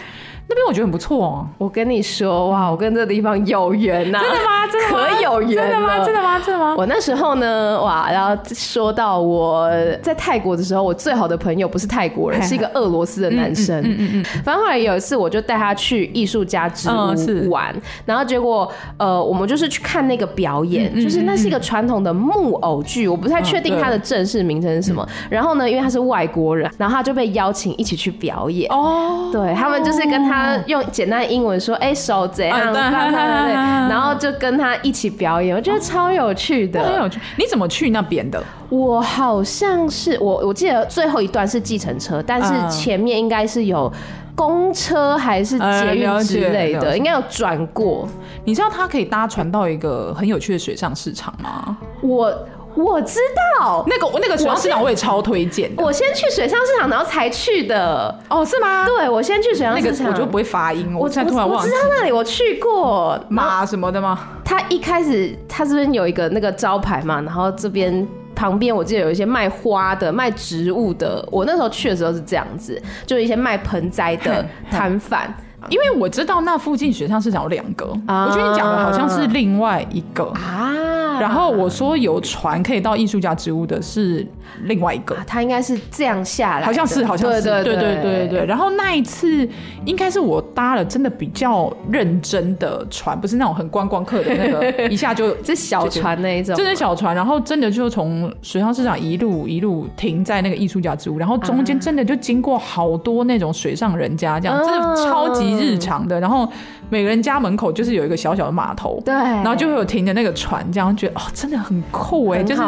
[0.48, 1.46] 那边我觉得很不错哦。
[1.58, 4.20] 我跟你说哇，我跟这个地方有缘呐。
[4.20, 4.66] 真的吗？
[4.72, 5.06] 真的吗？
[5.08, 6.04] 可有缘真的吗？
[6.04, 6.38] 真的吗？
[6.38, 6.74] 真的吗？
[6.78, 9.68] 我那时候呢，哇，然后说到我
[10.02, 13.80] 在泰国的时候，我最好的朋友不是泰国人，是一个俄罗斯的男生。
[13.80, 14.24] 嗯嗯嗯。
[14.44, 17.74] 反正后来有一次，我就带他去艺术家之屋玩，
[18.04, 25.06] 然后结果呃，我们就是去看那个表演，就是那是一个传统的木偶剧，我不太确定它的正式名称是什么。
[25.28, 28.70] 然后呢，因为他是外国人，然后他就被邀请一起去表演。
[28.70, 29.28] 哦。
[29.32, 30.35] 对，他们就是跟他
[30.66, 33.52] 用简单的英文说：“哎，手怎样？”对对 对。
[33.88, 36.82] 然后就跟他一起表演，我觉得超有趣的。
[36.82, 37.20] 很有趣。
[37.36, 38.42] 你怎么去那边的？
[38.68, 43.92] 我好像是我，我记得最后一段是计程车，但是前面应该是有
[44.34, 48.08] 公车还是捷运之类的，应该有转过。
[48.44, 51.76] 你知道他可以搭船到一个很有趣的水上市场吗？
[52.02, 52.32] 我。
[52.76, 53.18] 我知
[53.58, 55.82] 道那个那个水上市场我也超推荐的。
[55.82, 58.14] 我先去水上市场，然后才去的。
[58.28, 58.84] 哦，是吗？
[58.84, 60.94] 对，我先去水上市场，那个我就不会发音。
[60.94, 61.70] 我才突然忘记。
[61.70, 64.18] 我知道那里，我去过马什么的吗？
[64.44, 71.26] 他一开始他这边有一个那个招牌嘛，然后这边旁边我记得有一些卖花的、卖植物的。
[71.32, 75.34] 我那时候去的时候是这样子，就一些卖盆栽的摊贩。
[75.68, 80.72] 因为我知道那附近水上市场有两个，啊我觉得你讲的好像是另外一个啊。
[81.20, 84.26] 然后我说有船可以到艺术家之屋的是
[84.64, 88.46] 另外一个，他应该是这样下来，好像是，好像是，对对对对对。
[88.46, 89.48] 然后那一次
[89.84, 97.14] 应该是我搭了真的比较认真的船，不是那种很观光客的那个， 一下就这小船那一种，真的小船。
[97.14, 106.20] 然后真的就从水上市场一路一路停在那个艺术家之屋，然后中间真的就经过好多那种水上人家，这样真的超级日常的。
[106.20, 106.48] 然后
[106.88, 112.62] 每个人家门口就是有一个小小的码头，对，然后就会有停的那个船，这样觉得哦，真的很酷哎，就是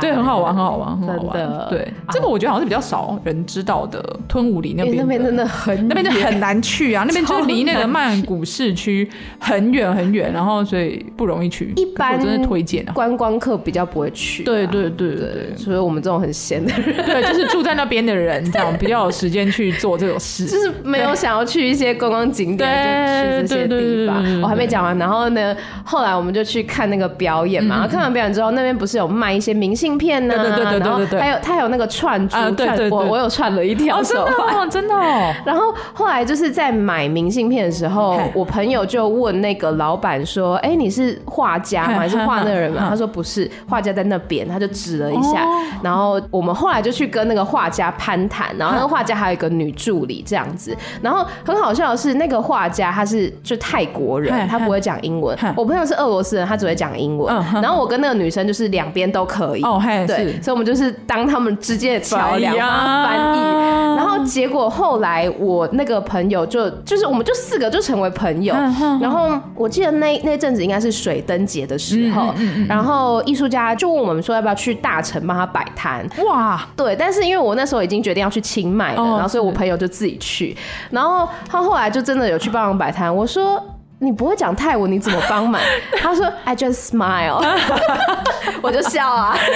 [0.00, 1.68] 对，很好玩，很好玩，很好玩。
[1.68, 4.02] 对，这个我觉得好像是比较少人知道的。
[4.28, 7.04] 吞武里那边，那边真的很，那边就很难去啊。
[7.06, 9.08] 那边就离那个曼谷市区
[9.38, 11.72] 很远很远，然后所以不容易去。
[11.76, 14.42] 一般真的推荐观光客比较不会去。
[14.42, 20.46] 对对对对，所以我们这种很闲的人，对，就是住在那边的人，这样比较有时间去做这种事。
[20.50, 24.42] 就是没有想要去一些观光景点，就去这些地方。
[24.42, 27.86] 我还没讲完，然后呢，后来我们就去看那个表演嘛。
[27.86, 30.34] 看完表演之后，那边不是有卖一些明信片呢？
[30.36, 34.94] 对对对对对，还有他有那个串珠，串我我有串了一条手环，真的。
[35.44, 41.98] 然后后来就是在买明信片的时候，我朋友就问那个老板说：“哎，你是画家吗？
[41.98, 45.46] 还是画那个人吗？”他说：“不是，画家在那边。”他就指了一下。
[45.82, 50.76] 然后我们后来就去跟那个画家攀谈，然后那个画家还有一个女助理这样子。
[51.02, 55.36] 然后很好笑的是，那个画家他是就泰国人，他不会讲英文。
[55.56, 57.34] 我朋友是俄罗斯人，他只会讲英文。
[57.54, 59.62] 然后我跟那个女生就是两边都可以。
[59.62, 63.64] 哦，对，所以我们就是当他们之间的桥梁，翻译。
[63.96, 68.54] 然后结果后来我那个朋友就就是我们就四个就成为朋友。
[69.00, 72.34] 然后我记得那那阵子应该是水灯节的时候，
[72.68, 76.04] 然后艺术家就问我们说要不要去大城帮他摆摊。
[76.26, 80.56] 哇，对，但是因为我那时候已经决定要去清迈了，然后所以我朋友就自己去。
[80.90, 83.14] 然后他后来就真的有去帮忙摆摊。
[83.14, 83.43] 我说。
[84.00, 85.60] 你不会讲泰文，你怎么帮忙？
[86.02, 87.40] 他说 I just smile，
[88.62, 89.34] 我就笑啊！
[89.38, 89.46] 天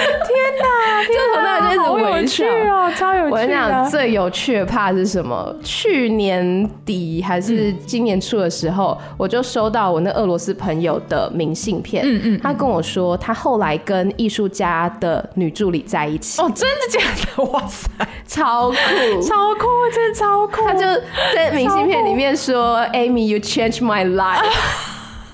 [0.61, 3.31] 哪， 就从那里就一直微笑哦，超有趣！
[3.31, 5.55] 我跟你讲，最有趣的怕是什么？
[5.63, 12.03] 去年底还是今年初的时候，我就收到我那俄罗斯朋友的明信片。
[12.07, 16.41] 嗯嗯，他跟我说，他后来跟艺术家的女助理在一起。
[16.41, 17.01] 哦，真的假
[17.37, 17.43] 的？
[17.51, 17.89] 哇塞，
[18.27, 18.77] 超酷，
[19.23, 20.63] 超酷，真的超酷！
[20.67, 20.81] 他就
[21.35, 24.45] 在明信片里面说：“Amy，you changed my life。”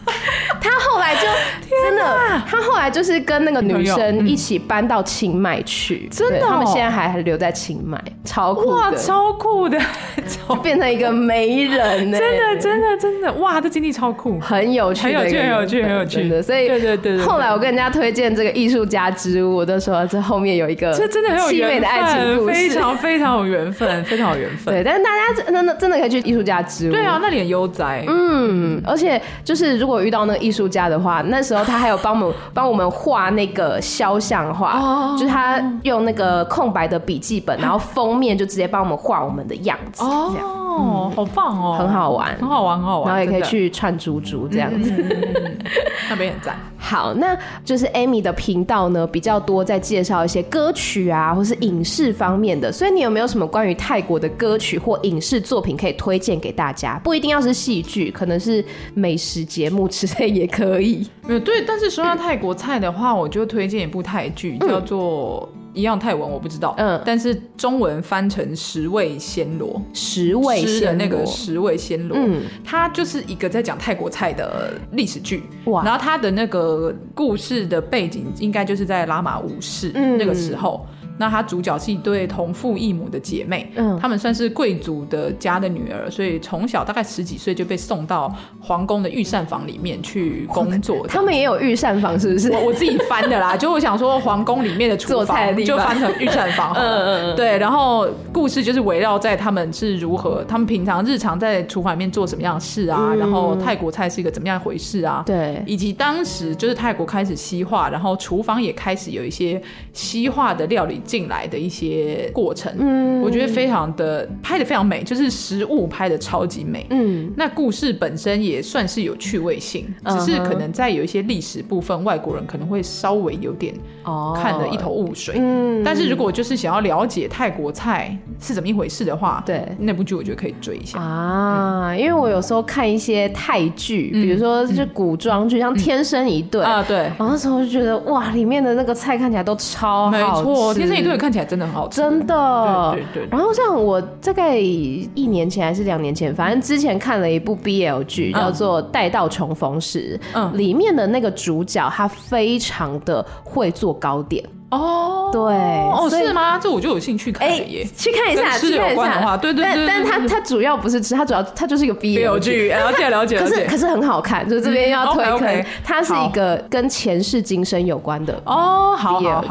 [0.61, 1.22] 他后来就
[1.68, 9.78] 真的，他后来就是跟那个女生一起搬到清迈去，真的，他们现在还还留在清迈，超酷哇，超酷的，
[10.48, 16.28] 就变成一个媒人，真的，真的，真的，哇，这经历超酷，很有趣，很有趣，很有趣，很有趣。
[16.28, 24.74] 的，所以对对对，后来我跟人家推荐这个艺术家之屋，我都说这后面有一个，这真的很有凄美的爱情故事，非常非常有缘分，非常有缘分。
[24.74, 44.92] 对，但是大家真的真的可以去艺术家之屋，对啊，那里很悠哉，嗯，而且就是如果遇到那个艺术家的话，那时候他还有帮我们帮我们画那个肖像画，就是他用那个空白的笔记本， 然后封面就直接帮我们画我们的样子，哦，好棒哦，很好玩，很好玩，很好玩，然后也可以去串珠珠这样子，
[46.11, 46.57] 那边很赞。
[46.85, 52.70] 好，那就是 Amy 的频道呢，比较多在介绍一些歌曲啊，或是影视方面的。
[52.70, 57.01] 所以你有没有什么关于泰国的歌曲或影视作品可以推荐给大家？
[57.03, 58.62] 不一定要是戏剧，可能是
[58.93, 61.09] 美食节目之类也可以。
[61.26, 65.49] 没有对，但是说到泰国菜的话，我就推荐一部泰剧，叫做。
[65.75, 80.87] 一样泰文我不知道，嗯，但是中文翻成十味暹罗，十味的那个十味暹罗，嗯，它就是一个在讲泰国菜的历史剧，哇，然后它的那个故事的背景应该就是在拉玛五世那个时候。
[80.89, 91.07] 嗯那他主角是一对同父异母的姐妹，嗯，他们算是贵族的家的女儿，所以从小大概十几岁就被送到皇宫的御膳房里面去工作。
[91.07, 92.51] 他们也有御膳房，是不是？
[92.51, 97.57] 我我自己翻的啦，就我想说皇宫里面的厨房就翻成御膳房， 嗯嗯嗯，对。
[97.59, 105.23] 然后故事就是围绕在他们是如何，他们平常日常在厨房里面做什么样的事啊，嗯、然后泰国菜是一个怎么样回事啊？
[105.25, 109.62] 对，以及当时就是泰国开始西化，然后厨房也开始有一些
[109.93, 111.01] 西化的料理。
[111.05, 123.74] 进来的一些过程，嗯，我觉得非常的拍的非常美，就是食物拍的超级美，嗯，那故事本身也算是有趣味性，只是可能在有一些历史部分，外国人可能会稍微有点
[124.05, 124.32] 哦。
[124.34, 130.98] 看得一头雾水，嗯，但是如果就是想要了解泰国菜是怎么一回事的话，对，那部剧我觉得可以追一下。
[130.98, 142.92] 啊，因为我有时候看一些泰剧，比如说就是古装剧，像《天生一对》啊，对，然后那时候就觉得哇，里面的那个菜看起来都超好吃，这一对看起来真的很好吃，真的。
[142.92, 143.28] 对对对。
[143.30, 154.45] 然后像我大概一年前还是两年前，反正之前看了一部 BL 剧，叫做《待到重逢时》，嗯，里面的那个主角他非常的会做糕点。
[154.71, 156.59] 哦，对，哦，是吗？
[156.59, 159.37] 这我就有兴趣看耶，去看一下，去看一下。
[159.37, 163.39] 对对对，但但他他主要不是吃，它主要它就是一个 BL 剧，了解了解。
[163.39, 168.97] 可是可是很好看，就这边要推坑，它是一个跟前世今生有关的哦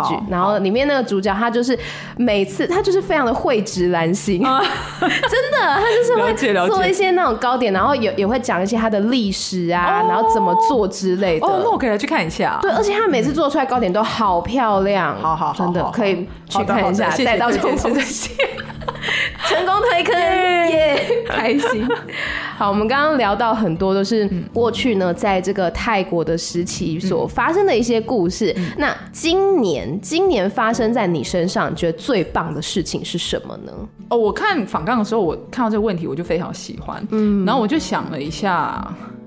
[0.10, 0.16] 剧。
[0.30, 1.78] 然后里面那个主角他就是
[2.18, 4.42] 每次他就是非常的蕙质兰心，
[5.00, 11.46] 真的，他就是会做一些那种糕点，然后也也会讲一些他的历史啊，然后怎么做之类的。
[11.46, 12.60] 哦，那我可以来去看一下。
[12.62, 15.03] 对，而且他每次做出来糕点都好漂亮。
[15.22, 17.94] 好好好，真的可以去看一下，带到重逢，
[19.46, 20.16] 成功推坑
[20.70, 21.88] 耶，开心。
[22.58, 28.56] 好，我们刚刚聊到很多都是过去呢，在这个泰国的时期所发生的一些故事。
[28.78, 33.74] 那今年，今年发生在你身上，你觉得最棒的事情是什么呢？
[34.10, 37.06] 哦，我看访港的时候，我看到这个问题，我就非常喜欢。
[37.12, 38.82] 嗯，然后我就想了一下。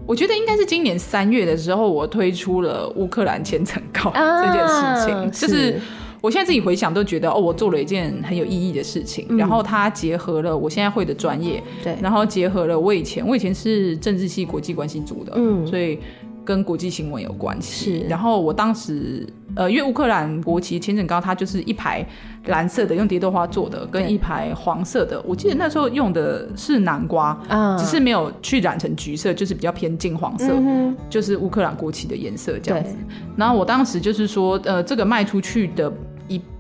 [0.07, 5.81] 我觉得应该是今年三月的时候，我推出了乌克兰千层糕这件事情，啊、就是
[6.21, 9.27] 我现在自己回想都觉得哦，我做了一件很有意义的事情。
[9.29, 15.99] 嗯、然后它结合了我现在会的专业，对，然后结合了我以前我以前是政治系国际关系组的，嗯，所以
[16.47, 17.99] 跟国际新闻有关系。
[17.99, 19.27] 是，然后我当时。
[19.55, 22.07] 呃，因为乌克兰国旗千层糕，它就是一排
[22.45, 25.19] 蓝色的，用蝶豆花做的，跟一排黄色的。
[25.23, 32.95] 我记得那时候用的是南瓜，嗯，只是没有去染成橘色，就是比较偏金黄色，嗯、就是乌克兰国旗的颜色这样子。
[33.35, 36.16] 然后我当时就是说，呃，这个卖出去的一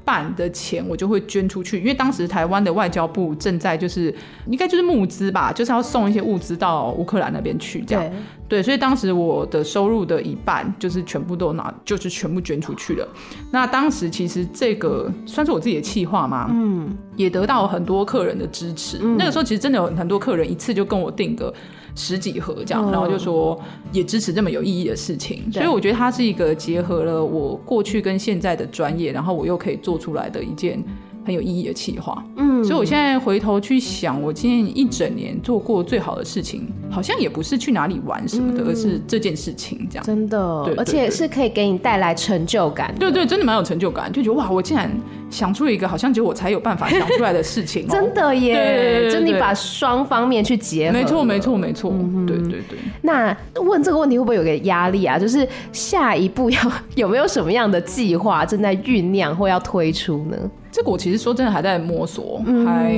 [0.06, 4.14] 半的钱我就会捐出去，因为当时台湾的外交部正在就是
[4.46, 8.04] 应该就是募资吧，就是要送一些物资到乌克兰那边去，这样
[8.48, 13.08] 对，对，所以当时我的收入的一半就是全部都拿，就是全部捐出去了。
[13.50, 19.00] 那当时其实这个算是我自己的企划嘛，嗯，也得到很多客人的支持。
[19.02, 21.52] 嗯、那个时候其实真的有很多客人一次就跟我订个。
[21.96, 30.80] 十几盒这样，然后就说也支持这么有意义的事情，嗯、所以我觉得它是一个结合了我过去跟现在的专业，然后我又可以做出来的一件。
[31.26, 40.04] 很有意义的企划，嗯，所以我现在回头去想，我今年一整年做过最好的事情，好像也不是去哪里玩什么的，嗯、而是这件事情这样。
[40.06, 42.94] 真的，对，而且是可以给你带来成就感。
[42.96, 44.88] 对，对对，真的蛮有成就感，就觉得哇，我竟然
[45.28, 49.10] 想出了一个好像只有我才有办法想出来的事情， 真的耶！
[49.10, 51.90] 就你把双方面去结合，没错，没错，没错。
[51.92, 52.78] 嗯、对对对。
[53.02, 55.18] 那问这个问题会不会有个压力啊？
[55.18, 56.60] 就是下一步要
[56.94, 60.36] 有没有什么样的计划正在酝酿或要推出呢？
[60.76, 62.94] 这个我其实说真的还在摸索，嗯、还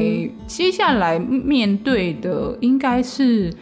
[0.48, 3.54] 接下来面对的应该是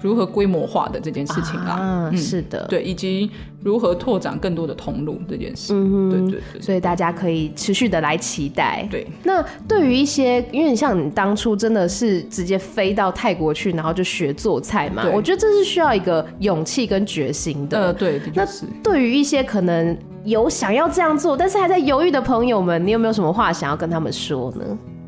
[0.00, 1.72] 如何规模化的这件事情啦。
[1.72, 3.28] 啊，嗯、是的，对，以及
[3.64, 5.72] 如何拓展更多的通路这件事。
[6.10, 6.60] 对，对。
[6.60, 8.86] 所以大家可以持续的来期待。
[8.90, 17.86] 对，那对于一些，因为你像你当初真的是直接飞到泰国去，然后就学做菜嘛，我觉得这是需要一个勇气跟决心的。
[17.86, 18.20] 呃，对。
[18.34, 18.46] 那
[18.82, 19.96] 对于一些可能。
[20.24, 24.64] 有想要这样做，但是还在犹豫的朋友们，你有没有什么话想要跟他们说呢？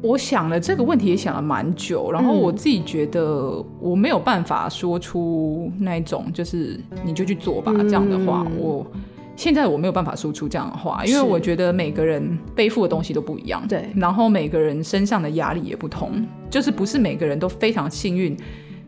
[0.06, 8.46] 我想了这个问题也想了蛮久，然后我自己觉得我没有办法说出那一种，就是你就去做吧这样的话。
[8.46, 8.86] 嗯、我
[9.34, 18.36] 现在我没有办法说出这样的话，因为我觉得每个人背负的东西都不一样，对，然后每个人身上的压力也不同，就是不是每个人都非常幸运。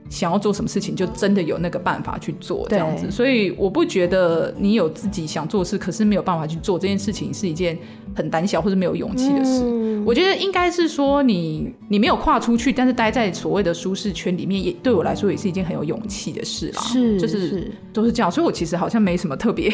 [0.08, 3.10] 想要做什么事情，就真的有那个办法去做这样子。
[3.10, 7.78] 所以我不觉得你有自己想做的事，可是没有办法去做这件事情是一件
[8.14, 9.62] 很胆小或者没有勇气的事。
[9.64, 16.82] 嗯、我觉得应该是说你你没有跨出去，但是待在所谓的舒适圈里面，也对我来说也是一件很有勇气的事啦。
[16.82, 18.30] 是，就是是都是这样。
[18.30, 19.72] 所以我其实好像没什么特别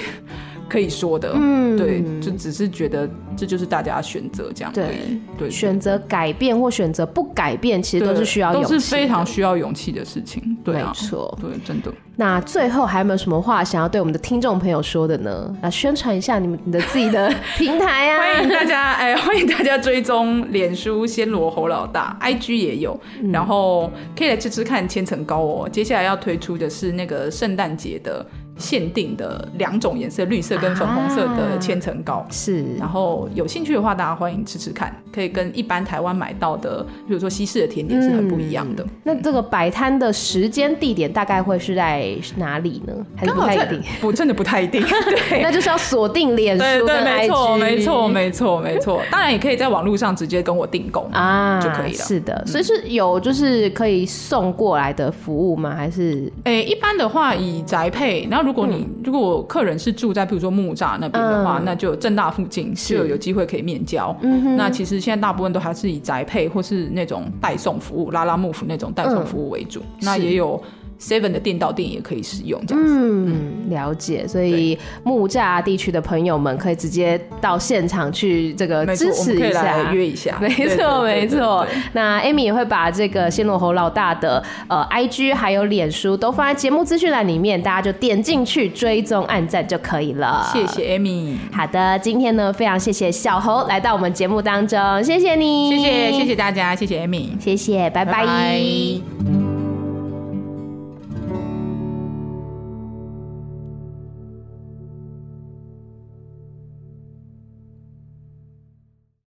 [0.68, 1.32] 可以说的。
[1.34, 4.72] 嗯，对，就只是觉得这就是大家选择这样。
[4.72, 10.22] 对对，选择改变或选择不改变，其实都是需要勇气，都是非常需要勇气的事。
[10.64, 11.92] 对啊，没错，对，真的。
[12.16, 15.54] 那最后还有没有什么话想要对我们的听众朋友说的呢？
[15.60, 18.18] 那宣传一下你们你的自己的平台啊！
[18.22, 25.68] 欢迎大家，哎，欢迎大家追踪脸书暹罗侯老大，IG 也有，嗯、然后可以来吃吃看千层糕哦。
[25.68, 28.24] 接下来要推出的是那个圣诞节的。
[28.56, 32.64] 限定的两种颜色，绿色跟粉红色的千层糕、啊、是。
[32.78, 38.84] 然后有兴趣的话，大家欢迎吃吃看，可以跟一般台湾买到的，比如说西式的甜点是很不一样的。
[38.84, 42.94] 嗯、那这个摆摊的时间地点大概会是在哪里呢？
[43.16, 43.82] 还是不太一定？
[44.00, 44.80] 不，真的不太一定。
[45.28, 46.62] 对，那就是要锁定脸书。
[46.62, 49.02] 对对，没错，没错，没错，没错。
[49.10, 52.04] 当然也可以在网络上直接跟我订购啊，就可以了。
[52.04, 55.74] 是的，所以是有就是可以送过来的服务吗？
[55.74, 56.32] 还是？
[56.44, 58.43] 哎、欸，一般的话以宅配，然后。
[58.44, 64.14] 如果你、嗯、如果客人是住在比如说木栅那边的话，嗯、那就正大附近就有机会可以面交。
[64.56, 69.80] 那其实现在大部分都还是以宅配或是那种代送服务、拉拉木夫那种代送服务为主。
[69.80, 70.62] 嗯、那也有。
[71.04, 72.94] Seven 的店到店也可以使用，这样子。
[72.96, 74.26] 嗯，了解。
[74.26, 80.36] 所以木栅地区的朋友们可以直接到现场去这个支持一下，约一下。
[80.40, 81.66] 没错，没错。
[81.92, 90.50] 那 Amy 也会把这个暹罗侯老大的呃 IG 还有脸书都放在节目资讯栏里面，大家就点进去追踪按赞就可以了。
[90.50, 91.36] 谢谢 Amy。
[91.52, 98.12] 好的，今天呢非常谢谢小侯来到我们节目当中，谢谢你，谢谢谢谢大家，谢谢 Amy，谢谢，拜拜。
[98.12, 99.43] 拜拜。